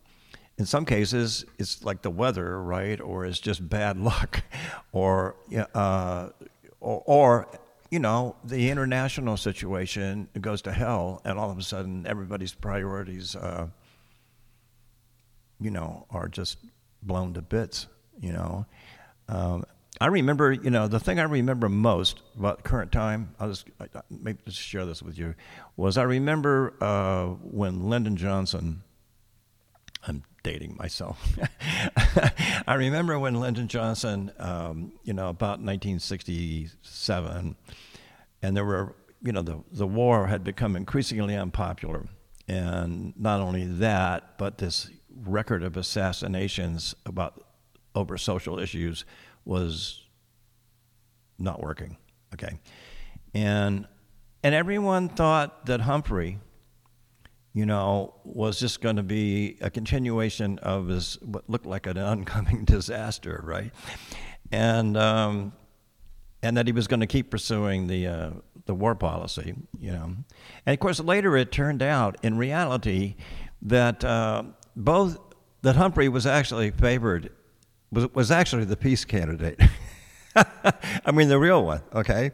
in 0.58 0.66
some 0.66 0.84
cases, 0.84 1.44
it's 1.58 1.84
like 1.84 2.02
the 2.02 2.10
weather, 2.10 2.60
right, 2.62 3.00
or 3.00 3.24
it's 3.24 3.40
just 3.40 3.68
bad 3.68 3.98
luck, 4.10 4.42
or 4.92 5.36
uh, 5.74 6.28
or, 6.80 7.02
or 7.06 7.48
you 7.90 7.98
know, 7.98 8.36
the 8.44 8.70
international 8.70 9.36
situation 9.36 10.28
goes 10.40 10.62
to 10.62 10.72
hell, 10.72 11.20
and 11.24 11.38
all 11.38 11.50
of 11.50 11.58
a 11.58 11.62
sudden, 11.62 12.06
everybody's 12.06 12.52
priorities, 12.52 13.36
uh, 13.36 13.68
you 15.60 15.70
know, 15.70 16.06
are 16.10 16.28
just 16.28 16.58
blown 17.02 17.34
to 17.34 17.42
bits, 17.42 17.86
you 18.20 18.32
know. 18.32 18.66
Um, 19.28 19.64
I 20.00 20.06
remember, 20.08 20.52
you 20.52 20.70
know, 20.70 20.88
the 20.88 20.98
thing 20.98 21.20
I 21.20 21.22
remember 21.22 21.68
most 21.68 22.20
about 22.36 22.64
current 22.64 22.90
time, 22.90 23.34
I'll 23.38 23.50
just 23.50 23.66
maybe 24.10 24.38
just 24.44 24.58
share 24.58 24.84
this 24.84 25.02
with 25.02 25.16
you, 25.16 25.34
was 25.76 25.96
I 25.96 26.02
remember 26.02 26.74
uh, 26.80 27.26
when 27.26 27.88
Lyndon 27.88 28.16
Johnson, 28.16 28.82
dating 30.44 30.76
myself. 30.76 31.36
I 32.68 32.74
remember 32.74 33.18
when 33.18 33.34
Lyndon 33.40 33.66
Johnson, 33.66 34.30
um, 34.38 34.92
you 35.02 35.12
know, 35.12 35.28
about 35.28 35.58
1967, 35.58 37.56
and 38.42 38.56
there 38.56 38.64
were, 38.64 38.94
you 39.22 39.32
know, 39.32 39.42
the, 39.42 39.64
the 39.72 39.88
war 39.88 40.28
had 40.28 40.44
become 40.44 40.76
increasingly 40.76 41.34
unpopular. 41.34 42.06
And 42.46 43.14
not 43.16 43.40
only 43.40 43.64
that, 43.64 44.38
but 44.38 44.58
this 44.58 44.88
record 45.24 45.64
of 45.64 45.76
assassinations 45.76 46.94
about 47.06 47.42
over 47.94 48.16
social 48.18 48.58
issues 48.58 49.04
was 49.44 50.02
not 51.38 51.60
working. 51.60 51.96
Okay, 52.34 52.58
and 53.32 53.86
and 54.42 54.54
everyone 54.54 55.08
thought 55.08 55.66
that 55.66 55.80
Humphrey, 55.82 56.38
you 57.54 57.64
know, 57.64 58.14
was 58.24 58.58
just 58.58 58.80
going 58.80 58.96
to 58.96 59.02
be 59.04 59.56
a 59.60 59.70
continuation 59.70 60.58
of 60.58 60.88
his 60.88 61.18
what 61.22 61.48
looked 61.48 61.66
like 61.66 61.86
an 61.86 61.96
oncoming 62.12 62.64
disaster, 62.64 63.40
right? 63.44 63.72
And 64.50 64.96
um, 64.96 65.52
and 66.42 66.56
that 66.56 66.66
he 66.66 66.72
was 66.72 66.88
going 66.88 67.00
to 67.00 67.06
keep 67.06 67.30
pursuing 67.30 67.86
the 67.86 68.06
uh, 68.08 68.30
the 68.66 68.74
war 68.74 68.96
policy, 68.96 69.54
you 69.78 69.92
know. 69.92 70.16
And 70.66 70.74
of 70.74 70.80
course, 70.80 70.98
later 71.00 71.36
it 71.36 71.52
turned 71.52 71.82
out, 71.82 72.16
in 72.22 72.36
reality, 72.36 73.14
that 73.62 74.04
uh, 74.04 74.42
both 74.74 75.18
that 75.62 75.76
Humphrey 75.76 76.08
was 76.08 76.26
actually 76.26 76.72
favored 76.72 77.30
was, 77.92 78.12
was 78.14 78.30
actually 78.30 78.64
the 78.64 78.76
peace 78.76 79.04
candidate. 79.04 79.60
I 81.04 81.12
mean, 81.12 81.28
the 81.28 81.38
real 81.38 81.64
one, 81.64 81.82
okay? 81.94 82.32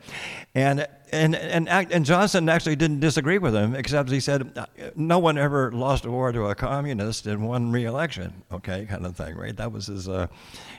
And, 0.54 0.86
and, 1.12 1.34
and, 1.34 1.68
and 1.68 2.04
Johnson 2.04 2.48
actually 2.48 2.76
didn't 2.76 3.00
disagree 3.00 3.38
with 3.38 3.54
him, 3.54 3.74
except 3.74 4.10
he 4.10 4.20
said, 4.20 4.66
no 4.96 5.18
one 5.18 5.36
ever 5.38 5.70
lost 5.72 6.04
a 6.04 6.10
war 6.10 6.32
to 6.32 6.46
a 6.46 6.54
communist 6.54 7.26
and 7.26 7.46
won 7.46 7.72
re 7.72 7.84
election, 7.84 8.42
okay, 8.52 8.86
kind 8.86 9.04
of 9.04 9.16
thing, 9.16 9.36
right? 9.36 9.56
That 9.56 9.72
was 9.72 9.86
his, 9.86 10.08
uh, 10.08 10.28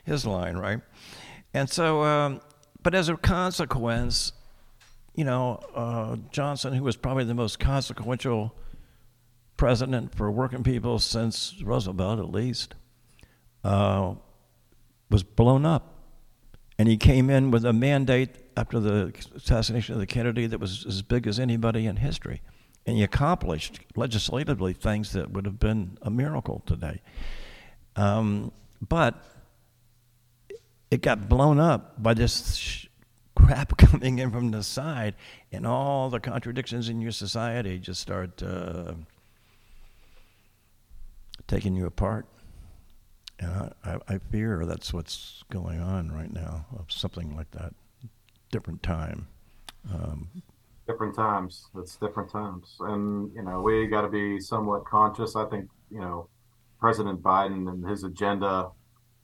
his 0.06 0.26
line, 0.26 0.58
right? 0.58 0.80
And 1.54 1.70
so, 1.70 2.04
um, 2.04 2.42
but 2.82 2.96
as 2.96 3.10
a 3.10 3.18
consequence, 3.18 4.32
you 5.14 5.26
know, 5.26 5.60
uh, 5.76 6.16
Johnson, 6.32 6.74
who 6.74 6.84
was 6.84 6.96
probably 6.96 7.26
the 7.26 7.34
most 7.36 7.60
consequential 7.60 8.56
president 9.58 10.16
for 10.16 10.32
working 10.32 10.64
people 10.64 10.98
since 10.98 11.62
Roosevelt, 11.62 12.20
at 12.20 12.32
least, 12.32 12.74
uh, 13.64 14.16
was 15.10 15.24
blown 15.24 15.66
up. 15.66 15.91
And 16.82 16.90
he 16.90 16.98
came 16.98 17.30
in 17.30 17.52
with 17.52 17.64
a 17.64 17.74
mandate 17.74 18.32
after 18.58 18.80
the 18.80 19.14
assassination 19.36 19.94
of 19.94 20.00
the 20.00 20.08
Kennedy 20.08 20.48
that 20.48 20.60
was 20.60 20.84
as 20.88 21.04
big 21.04 21.28
as 21.28 21.40
anybody 21.40 21.86
in 21.86 21.98
history. 21.98 22.42
And 22.88 22.98
he 22.98 23.04
accomplished 23.04 23.82
legislatively 23.96 24.74
things 24.74 25.12
that 25.12 25.30
would 25.30 25.46
have 25.46 25.60
been 25.60 26.00
a 26.02 26.10
miracle 26.10 26.64
today. 26.66 27.04
Um, 27.96 28.52
but 28.82 29.24
it 30.90 31.04
got 31.04 31.30
blown 31.30 31.60
up 31.60 32.02
by 32.02 32.16
this 32.16 32.56
sh- 32.56 32.88
crap 33.36 33.78
coming 33.78 34.18
in 34.18 34.32
from 34.32 34.50
the 34.50 34.64
side, 34.64 35.14
and 35.52 35.68
all 35.68 36.10
the 36.10 36.20
contradictions 36.20 36.90
in 36.90 37.00
your 37.00 37.12
society 37.12 37.78
just 37.78 38.02
start 38.02 38.42
uh, 38.42 38.96
taking 41.46 41.76
you 41.76 41.86
apart. 41.86 42.26
And 43.42 43.74
I, 43.84 43.98
I 44.08 44.18
fear 44.32 44.66
that's 44.66 44.94
what's 44.94 45.44
going 45.50 45.82
on 45.82 46.12
right 46.12 46.32
now, 46.32 46.66
of 46.80 46.92
something 46.92 47.36
like 47.36 47.52
that. 47.52 47.74
Different 48.52 48.84
time. 48.84 49.28
Um, 49.92 50.30
different 50.88 51.16
times. 51.16 51.66
It's 51.76 51.96
different 51.96 52.32
times. 52.32 52.76
And, 52.82 53.32
you 53.36 53.42
know, 53.42 53.62
we 53.62 53.88
got 53.88 54.02
to 54.02 54.10
be 54.10 54.40
somewhat 54.40 54.86
conscious. 54.86 55.36
I 55.36 55.46
think, 55.46 55.70
you 55.90 56.00
know, 56.00 56.30
President 56.80 57.22
Biden 57.22 57.70
and 57.70 57.88
his 57.88 58.04
agenda 58.04 58.70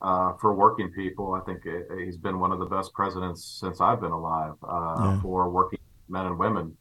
uh, 0.01 0.33
for 0.39 0.53
working 0.53 0.91
people, 0.91 1.33
I 1.33 1.41
think 1.41 1.59
he's 1.99 2.17
been 2.17 2.39
one 2.39 2.51
of 2.51 2.59
the 2.59 2.65
best 2.65 2.93
presidents 2.93 3.59
since 3.59 3.81
I've 3.81 4.01
been 4.01 4.11
alive 4.11 4.53
uh, 4.63 4.95
yeah. 4.99 5.21
for 5.21 5.49
working 5.49 5.79
men 6.09 6.25
and 6.25 6.39
women. 6.39 6.75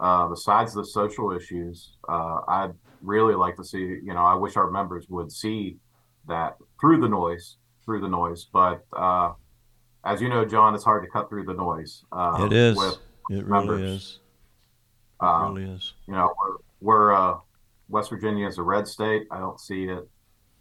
uh, 0.00 0.28
besides 0.28 0.74
the 0.74 0.84
social 0.84 1.32
issues, 1.32 1.96
uh, 2.08 2.40
I'd 2.46 2.72
really 3.02 3.34
like 3.34 3.56
to 3.56 3.64
see, 3.64 3.78
you 3.78 4.14
know, 4.14 4.24
I 4.24 4.34
wish 4.34 4.56
our 4.56 4.70
members 4.70 5.06
would 5.08 5.32
see 5.32 5.76
that 6.28 6.56
through 6.80 7.00
the 7.00 7.08
noise, 7.08 7.56
through 7.84 8.00
the 8.00 8.08
noise. 8.08 8.46
But 8.52 8.84
uh, 8.96 9.32
as 10.04 10.20
you 10.20 10.28
know, 10.28 10.44
John, 10.44 10.74
it's 10.74 10.84
hard 10.84 11.04
to 11.04 11.10
cut 11.10 11.28
through 11.28 11.44
the 11.44 11.54
noise. 11.54 12.04
Uh, 12.12 12.46
it 12.46 12.52
is. 12.52 12.78
it 13.30 13.44
really 13.44 13.94
is. 13.94 14.20
It 15.20 15.24
um, 15.24 15.54
really 15.54 15.70
is. 15.70 15.94
You 16.06 16.14
know, 16.14 16.32
we're, 16.38 16.56
we're 16.80 17.12
uh, 17.12 17.38
West 17.88 18.10
Virginia 18.10 18.46
is 18.46 18.58
a 18.58 18.62
red 18.62 18.86
state. 18.86 19.26
I 19.30 19.38
don't 19.38 19.60
see 19.60 19.84
it, 19.84 20.08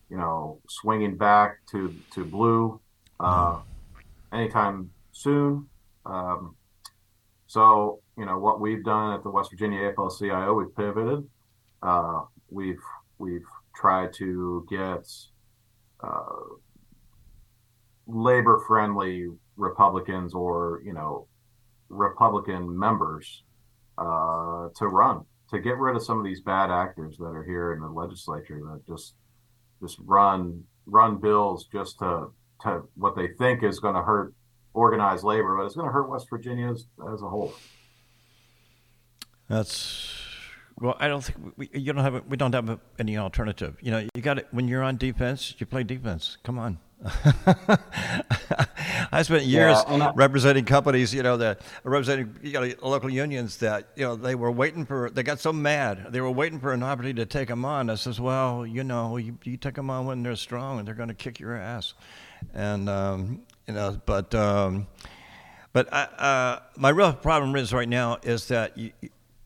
you 0.10 0.18
know, 0.18 0.60
swinging 0.68 1.18
back 1.18 1.58
to 1.72 1.94
to 2.14 2.26
blue 2.26 2.80
uh, 3.20 3.60
anytime 4.34 4.92
soon. 5.12 5.68
Um, 6.06 6.56
so, 7.48 8.02
you 8.18 8.26
know, 8.26 8.38
what 8.40 8.60
we've 8.60 8.84
done 8.84 9.14
at 9.14 9.24
the 9.24 9.30
West 9.30 9.52
Virginia 9.52 9.92
AFL-CIO, 9.92 10.54
we've 10.54 10.76
pivoted. 10.76 11.28
Uh, 11.82 12.22
we've 12.50 12.82
we've 13.18 13.46
tried 13.76 14.14
to 14.14 14.66
get 14.70 15.08
uh, 16.04 16.56
labor-friendly 18.08 19.28
Republicans 19.56 20.34
or 20.34 20.82
you 20.86 20.94
know 20.94 21.28
Republican 21.90 22.78
members 22.78 23.44
uh, 23.98 24.70
to 24.76 24.88
run 24.88 25.26
to 25.50 25.60
get 25.60 25.78
rid 25.78 25.96
of 25.96 26.04
some 26.04 26.20
of 26.20 26.26
these 26.26 26.42
bad 26.42 26.70
actors 26.70 27.18
that 27.18 27.26
are 27.26 27.44
here 27.44 27.74
in 27.74 27.82
the 27.82 27.88
legislature 27.88 28.60
that 28.72 28.86
just 28.86 29.16
just 29.82 29.98
run 30.06 30.64
run 30.86 31.18
bills 31.18 31.68
just 31.72 32.00
to 32.00 32.28
to 32.62 32.82
what 32.96 33.16
they 33.16 33.28
think 33.40 33.64
is 33.64 33.80
going 33.80 33.96
to 33.96 34.02
hurt 34.02 34.34
organized 34.74 35.24
labor, 35.24 35.58
but 35.58 35.66
it's 35.66 35.76
going 35.76 35.88
to 35.88 35.92
hurt 35.92 36.10
West 36.10 36.28
Virginia 36.30 36.72
as, 36.72 36.86
as 37.14 37.22
a 37.22 37.28
whole. 37.28 37.54
That's 39.50 40.27
well. 40.80 40.96
I 41.00 41.08
don't 41.08 41.24
think 41.24 41.54
we, 41.58 41.70
you 41.74 41.94
don't 41.94 42.04
have 42.04 42.26
we 42.28 42.38
don't 42.38 42.54
have 42.54 42.80
any 43.00 43.18
alternative. 43.18 43.78
You 43.82 43.92
know, 43.92 44.08
you 44.14 44.22
got 44.22 44.38
it 44.38 44.48
when 44.52 44.68
you're 44.68 44.84
on 44.84 44.98
defense. 44.98 45.56
You 45.58 45.66
play 45.66 45.84
defense. 45.84 46.38
Come 46.44 46.60
on. 46.60 46.80
I 49.12 49.22
spent 49.22 49.44
years 49.44 49.78
yeah, 49.88 50.12
representing 50.16 50.66
companies, 50.66 51.14
you 51.14 51.22
know, 51.22 51.38
that 51.38 51.62
representing 51.84 52.36
you 52.42 52.54
know, 52.54 52.74
local 52.82 53.10
unions 53.10 53.58
that 53.58 53.90
you 53.96 54.04
know 54.04 54.16
they 54.16 54.34
were 54.34 54.52
waiting 54.52 54.86
for. 54.86 55.12
They 55.12 55.22
got 55.22 55.40
so 55.40 55.54
mad, 55.54 56.08
they 56.10 56.22
were 56.22 56.32
waiting 56.32 56.60
for 56.60 56.74
an 56.74 56.82
opportunity 56.82 57.22
to 57.22 57.28
take 57.28 57.50
them 57.50 57.66
on. 57.66 57.92
I 57.92 57.96
says, 57.96 58.20
well, 58.20 58.66
you 58.66 58.84
know, 58.84 59.18
you, 59.18 59.38
you 59.44 59.58
take 59.58 59.76
them 59.76 59.92
on 59.92 60.08
when 60.08 60.24
they're 60.24 60.36
strong, 60.36 60.80
and 60.80 60.88
they're 60.88 60.96
going 60.96 61.10
to 61.10 61.16
kick 61.16 61.40
your 61.40 61.56
ass 61.56 61.94
and 62.54 62.90
um, 62.90 63.42
you 63.68 63.74
know, 63.74 64.00
but 64.06 64.34
um, 64.36 64.88
but 65.74 65.92
I, 65.94 66.04
uh, 66.04 66.60
my 66.78 66.90
real 66.90 67.14
problem 67.14 67.56
is 67.56 67.74
right 67.74 67.90
now 67.90 68.18
is 68.24 68.48
that 68.48 68.78
you, 68.78 68.92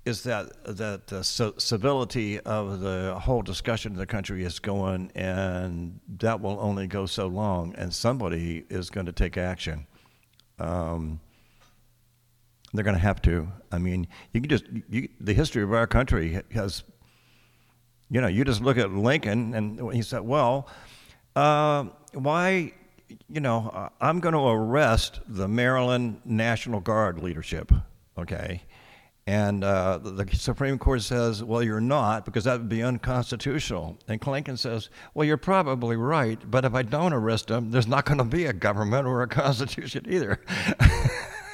is 0.05 0.23
that 0.23 0.51
that 0.65 1.07
the 1.07 1.23
civility 1.23 2.39
of 2.39 2.79
the 2.79 3.17
whole 3.19 3.41
discussion 3.41 3.93
in 3.93 3.97
the 3.97 4.05
country 4.05 4.43
is 4.43 4.59
going, 4.59 5.11
and 5.15 5.99
that 6.19 6.41
will 6.41 6.59
only 6.59 6.87
go 6.87 7.05
so 7.05 7.27
long, 7.27 7.75
and 7.77 7.93
somebody 7.93 8.65
is 8.69 8.89
going 8.89 9.05
to 9.05 9.11
take 9.11 9.37
action. 9.37 9.85
Um, 10.59 11.19
they're 12.73 12.83
going 12.83 12.95
to 12.95 13.01
have 13.01 13.21
to. 13.23 13.47
I 13.71 13.77
mean, 13.77 14.07
you 14.33 14.41
can 14.41 14.49
just 14.49 14.65
you, 14.89 15.07
the 15.19 15.33
history 15.33 15.63
of 15.63 15.73
our 15.73 15.87
country 15.87 16.41
has. 16.53 16.83
You 18.09 18.19
know, 18.19 18.27
you 18.27 18.43
just 18.43 18.61
look 18.61 18.77
at 18.77 18.91
Lincoln, 18.91 19.53
and 19.53 19.93
he 19.93 20.01
said, 20.01 20.21
"Well, 20.21 20.67
uh, 21.35 21.85
why 22.13 22.73
you 23.29 23.41
know, 23.41 23.89
I'm 23.99 24.19
going 24.19 24.33
to 24.33 24.47
arrest 24.47 25.19
the 25.27 25.47
Maryland 25.47 26.21
National 26.25 26.79
Guard 26.79 27.21
leadership, 27.21 27.71
okay? 28.17 28.63
And 29.27 29.63
uh, 29.63 29.99
the 29.99 30.27
Supreme 30.33 30.79
Court 30.79 31.01
says, 31.03 31.43
well, 31.43 31.61
you're 31.61 31.79
not, 31.79 32.25
because 32.25 32.45
that 32.45 32.59
would 32.59 32.69
be 32.69 32.81
unconstitutional. 32.81 33.99
And 34.07 34.25
Lincoln 34.25 34.57
says, 34.57 34.89
well, 35.13 35.25
you're 35.25 35.37
probably 35.37 35.95
right, 35.95 36.39
but 36.49 36.65
if 36.65 36.73
I 36.73 36.81
don't 36.81 37.13
arrest 37.13 37.47
them, 37.47 37.69
there's 37.69 37.87
not 37.87 38.05
going 38.05 38.17
to 38.17 38.23
be 38.23 38.45
a 38.45 38.53
government 38.53 39.05
or 39.05 39.21
a 39.21 39.27
constitution 39.27 40.05
either. 40.09 40.41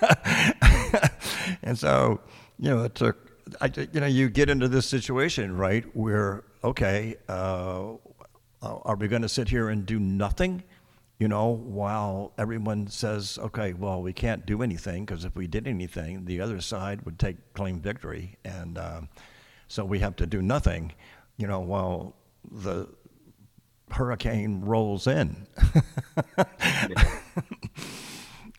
and 1.62 1.77
so, 1.77 2.21
you 2.58 2.69
know, 2.69 2.84
it 2.84 2.95
took, 2.95 3.17
I, 3.60 3.69
you 3.91 3.99
know, 3.99 4.08
you 4.08 4.30
get 4.30 4.49
into 4.49 4.69
this 4.69 4.86
situation, 4.86 5.56
right, 5.56 5.84
where, 5.93 6.45
okay, 6.63 7.17
uh, 7.27 7.95
are 8.62 8.95
we 8.95 9.08
going 9.08 9.21
to 9.21 9.30
sit 9.30 9.49
here 9.49 9.69
and 9.69 9.86
do 9.86 9.99
nothing? 9.99 10.63
You 11.19 11.27
know, 11.27 11.47
while 11.47 12.34
everyone 12.38 12.88
says, 12.88 13.39
okay, 13.41 13.73
well, 13.73 14.01
we 14.01 14.13
can't 14.13 14.45
do 14.45 14.62
anything 14.62 15.06
because 15.06 15.25
if 15.25 15.36
we 15.36 15.47
did 15.47 15.67
anything, 15.67 16.25
the 16.25 16.39
other 16.39 16.62
side 16.62 17.01
would 17.03 17.17
take 17.17 17.53
claim 17.53 17.80
victory. 17.80 18.38
And 18.45 18.77
um, 18.77 19.10
so 19.67 19.84
we 19.84 19.99
have 19.99 20.15
to 20.17 20.27
do 20.27 20.43
nothing, 20.43 20.93
you 21.38 21.47
know, 21.47 21.60
while 21.60 22.15
the 22.51 22.88
hurricane 23.89 24.62
rolls 24.62 25.08
in. 25.08 25.47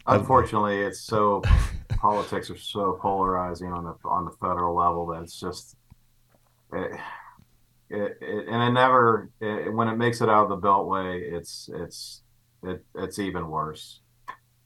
Unfortunately, 0.06 0.80
it's 0.80 1.00
so 1.00 1.42
politics 1.90 2.50
are 2.50 2.58
so 2.58 2.98
polarizing 3.00 3.72
on 3.72 3.84
the 3.84 3.94
on 4.04 4.24
the 4.24 4.30
federal 4.40 4.74
level 4.74 5.06
that 5.06 5.22
it's 5.22 5.38
just 5.38 5.76
it, 6.72 6.98
it, 7.90 8.18
it 8.20 8.48
and 8.48 8.62
it 8.62 8.72
never 8.72 9.30
it, 9.40 9.72
when 9.72 9.86
it 9.88 9.96
makes 9.96 10.20
it 10.22 10.28
out 10.28 10.44
of 10.44 10.48
the 10.48 10.66
beltway, 10.66 11.20
it's 11.20 11.68
it's 11.74 12.22
it, 12.62 12.84
it's 12.94 13.18
even 13.18 13.48
worse. 13.48 14.00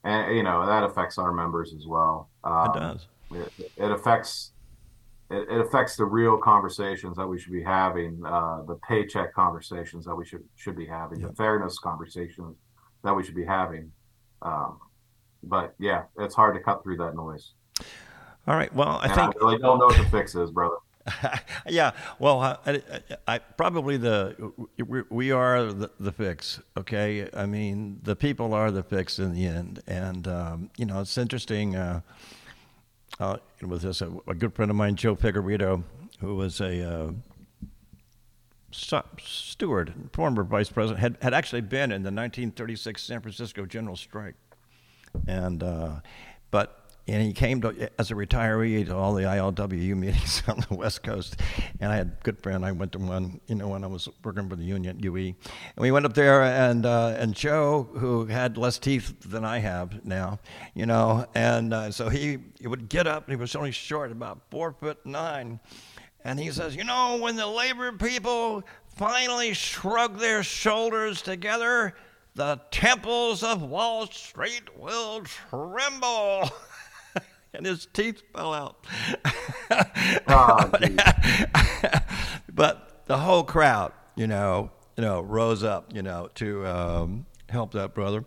And 0.05 0.37
you 0.37 0.42
know 0.42 0.66
that 0.66 0.83
affects 0.83 1.18
our 1.18 1.33
members 1.33 1.74
as 1.74 1.87
well. 1.87 2.28
Um, 2.42 2.70
it 2.70 2.78
does. 2.78 3.07
It, 3.31 3.72
it 3.76 3.90
affects 3.90 4.52
it, 5.31 5.48
it, 5.48 5.61
affects 5.61 5.96
the 5.96 6.05
real 6.05 6.37
conversations 6.37 7.16
that 7.16 7.26
we 7.26 7.38
should 7.38 7.52
be 7.52 7.62
having, 7.62 8.20
uh, 8.26 8.62
the 8.66 8.74
paycheck 8.87 9.33
conversations 9.33 10.05
that 10.05 10.14
we 10.14 10.24
should 10.24 10.44
should 10.57 10.76
be 10.76 10.87
having, 10.87 11.20
yep. 11.20 11.31
the 11.31 11.37
fairness 11.37 11.78
conversations 11.78 12.57
that 13.05 13.14
we 13.14 13.22
should 13.22 13.37
be 13.37 13.44
having. 13.44 13.92
Um, 14.42 14.78
but 15.44 15.74
yeah, 15.78 16.05
it's 16.18 16.35
hard 16.35 16.55
to 16.57 16.61
cut 16.61 16.83
through 16.83 16.96
that 16.98 17.14
noise. 17.14 17.52
All 18.46 18.57
right. 18.57 18.72
Well, 18.74 18.98
I 19.00 19.07
and 19.07 19.14
think 19.14 19.37
I 19.37 19.38
really 19.38 19.59
don't 19.59 19.78
know 19.78 19.87
what 19.87 19.96
the 19.96 20.05
fix 20.05 20.35
is, 20.35 20.50
brother. 20.50 20.76
yeah, 21.69 21.93
well, 22.19 22.41
I, 22.41 22.57
I, 22.67 23.01
I, 23.27 23.38
probably 23.38 23.97
the 23.97 24.53
we 25.11 25.33
are 25.33 25.73
the, 25.73 25.91
the, 25.99 26.12
fix. 26.12 26.61
Okay, 26.77 27.29
I 27.35 27.47
mean 27.47 28.01
the 28.03 28.15
people 28.15 28.55
are 28.55 28.71
the 28.71 28.83
fix 28.83 29.19
in 29.19 29.35
the 29.35 29.47
end, 29.47 29.83
and 29.87 30.29
um, 30.29 30.71
you 30.77 30.87
know 30.87 31.01
it's 31.01 31.19
interesting. 31.19 31.77
Uh, 31.77 32.01
uh, 33.21 33.37
with 33.61 33.83
this, 33.83 34.01
a, 34.01 34.11
a, 34.27 34.35
good 34.35 34.55
friend 34.55 34.71
of 34.71 34.77
mine, 34.77 34.97
Joe 34.97 35.15
Figueredo, 35.15 35.83
who 36.21 36.35
was 36.35 36.61
a 36.62 36.83
uh, 36.83 37.12
steward, 38.71 39.93
former 40.12 40.43
vice 40.43 40.71
president, 40.71 41.01
had, 41.01 41.19
had 41.21 41.35
actually 41.35 41.61
been 41.61 41.93
in 41.93 42.03
the 42.03 42.11
1936 42.11 43.03
San 43.03 43.21
Francisco 43.21 43.67
general 43.67 43.97
strike, 43.97 44.35
and 45.27 45.62
uh, 45.62 45.97
but 46.51 46.82
and 47.09 47.23
he 47.23 47.33
came 47.33 47.61
to 47.61 47.91
as 47.99 48.11
a 48.11 48.15
retiree 48.15 48.87
to 48.87 48.97
all 48.97 49.15
the 49.15 49.23
ILWU 49.23 49.97
meetings 49.97 50.43
on 50.49 50.65
the 50.69 50.75
West 50.75 51.03
Coast. 51.03 51.37
And 51.81 51.93
I 51.93 51.97
had 51.97 52.07
a 52.07 52.23
good 52.23 52.41
friend. 52.41 52.65
I 52.65 52.73
went 52.73 52.93
to 52.93 52.99
one, 52.99 53.41
you 53.49 53.57
know, 53.57 53.69
when 53.69 53.83
I 53.83 53.88
was 53.88 54.09
working 54.23 54.49
for 54.49 54.57
the 54.57 54.65
union 54.65 55.01
UE, 55.01 55.17
and 55.17 55.37
we 55.77 55.91
went 55.91 56.07
up 56.07 56.15
there, 56.15 56.43
and 56.43 56.87
uh, 56.87 57.17
and 57.19 57.35
Joe, 57.35 57.88
who 57.95 58.27
had 58.27 58.57
less 58.57 58.79
teeth 58.79 59.15
than 59.21 59.45
I 59.45 59.59
have 59.59 60.05
now, 60.05 60.38
you 60.75 60.87
know, 60.87 61.27
and 61.35 61.75
uh, 61.75 61.91
so 61.91 62.09
he, 62.09 62.38
he 62.61 62.69
would 62.69 62.88
get 62.88 63.07
up, 63.07 63.25
and 63.25 63.37
he 63.37 63.41
was 63.41 63.57
only 63.57 63.73
short, 63.73 64.12
about 64.12 64.43
four 64.51 64.73
foot 64.73 65.05
nine, 65.05 65.59
and 66.25 66.38
he 66.38 66.51
says, 66.51 66.77
you 66.77 66.85
know, 66.85 67.19
when 67.21 67.37
the 67.37 67.47
labor 67.47 67.93
people 67.93 68.62
finally 68.95 69.55
shrug 69.55 70.19
their 70.19 70.43
shoulders 70.43 71.23
together. 71.23 71.95
The 72.35 72.61
temples 72.71 73.43
of 73.43 73.62
Wall 73.62 74.07
Street 74.07 74.62
will 74.79 75.23
tremble. 75.23 76.51
and 77.55 77.67
his 77.67 77.87
teeth 77.93 78.23
fell 78.35 78.55
out. 78.55 78.87
oh, 80.29 80.71
but 82.53 83.03
the 83.07 83.19
whole 83.19 83.45
crowd, 83.45 83.93
you 84.17 84.27
know, 84.27 84.71
you 84.97 85.03
know, 85.03 85.21
rose 85.21 85.62
up, 85.62 85.93
you 85.95 86.03
know, 86.03 86.29
to 86.37 86.67
um, 86.67 87.27
help 87.49 87.73
that 87.73 87.95
brother. 87.95 88.25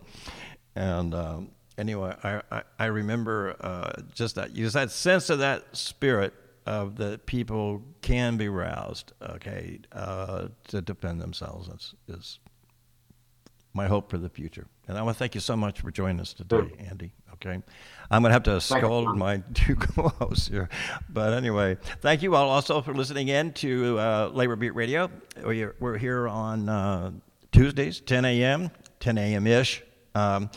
And 0.74 1.14
um, 1.14 1.50
anyway, 1.78 2.14
I, 2.22 2.42
I, 2.50 2.62
I 2.78 2.86
remember 2.86 3.56
uh, 3.60 4.02
just 4.14 4.34
that, 4.36 4.54
You 4.54 4.64
just 4.64 4.74
that 4.74 4.90
sense 4.90 5.30
of 5.30 5.38
that 5.40 5.76
spirit 5.76 6.34
of 6.66 6.96
the 6.96 7.20
people 7.26 7.82
can 8.02 8.36
be 8.36 8.48
roused, 8.48 9.12
okay, 9.22 9.78
uh, 9.92 10.48
to 10.68 10.82
defend 10.82 11.20
themselves 11.20 11.68
is, 11.68 11.94
is 12.08 12.38
my 13.76 13.86
hope 13.86 14.10
for 14.10 14.18
the 14.18 14.28
future. 14.28 14.66
And 14.88 14.98
I 14.98 15.02
want 15.02 15.16
to 15.16 15.18
thank 15.18 15.34
you 15.34 15.40
so 15.40 15.56
much 15.56 15.80
for 15.80 15.90
joining 15.90 16.20
us 16.20 16.32
today, 16.32 16.72
Andy. 16.78 17.12
Okay. 17.34 17.60
I'm 18.10 18.22
going 18.22 18.30
to 18.30 18.32
have 18.32 18.44
to 18.44 18.60
scold 18.60 19.16
my 19.16 19.42
two 19.54 19.76
co 19.76 20.08
hosts 20.08 20.48
here. 20.48 20.68
But 21.08 21.34
anyway, 21.34 21.76
thank 22.00 22.22
you 22.22 22.34
all 22.34 22.48
also 22.48 22.80
for 22.80 22.94
listening 22.94 23.28
in 23.28 23.52
to 23.54 23.98
uh, 23.98 24.30
Labor 24.32 24.56
Beat 24.56 24.74
Radio. 24.74 25.10
We're, 25.44 25.76
we're 25.78 25.98
here 25.98 26.26
on 26.26 26.68
uh, 26.68 27.12
Tuesdays, 27.52 28.00
10 28.00 28.24
a.m., 28.24 28.70
10 29.00 29.18
a.m. 29.18 29.46
ish, 29.46 29.82
um, 30.14 30.50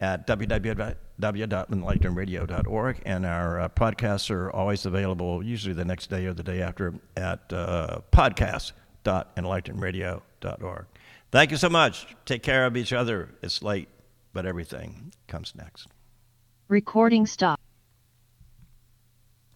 at 0.00 0.26
www 0.26 0.96
www.enlightenradio.org. 1.20 3.02
And 3.06 3.24
our 3.24 3.60
uh, 3.60 3.68
podcasts 3.68 4.28
are 4.30 4.50
always 4.50 4.86
available, 4.86 5.44
usually 5.44 5.74
the 5.74 5.84
next 5.84 6.10
day 6.10 6.26
or 6.26 6.34
the 6.34 6.42
day 6.42 6.60
after, 6.62 6.94
at 7.16 7.52
uh, 7.52 8.00
podcast.enlightenradio.org. 8.10 10.86
Thank 11.32 11.50
you 11.50 11.56
so 11.56 11.70
much. 11.70 12.06
Take 12.26 12.42
care 12.42 12.66
of 12.66 12.76
each 12.76 12.92
other. 12.92 13.30
It's 13.42 13.62
late, 13.62 13.88
but 14.34 14.44
everything 14.44 15.14
comes 15.28 15.54
next. 15.56 15.88
Recording 16.68 17.24
stop. 17.24 17.58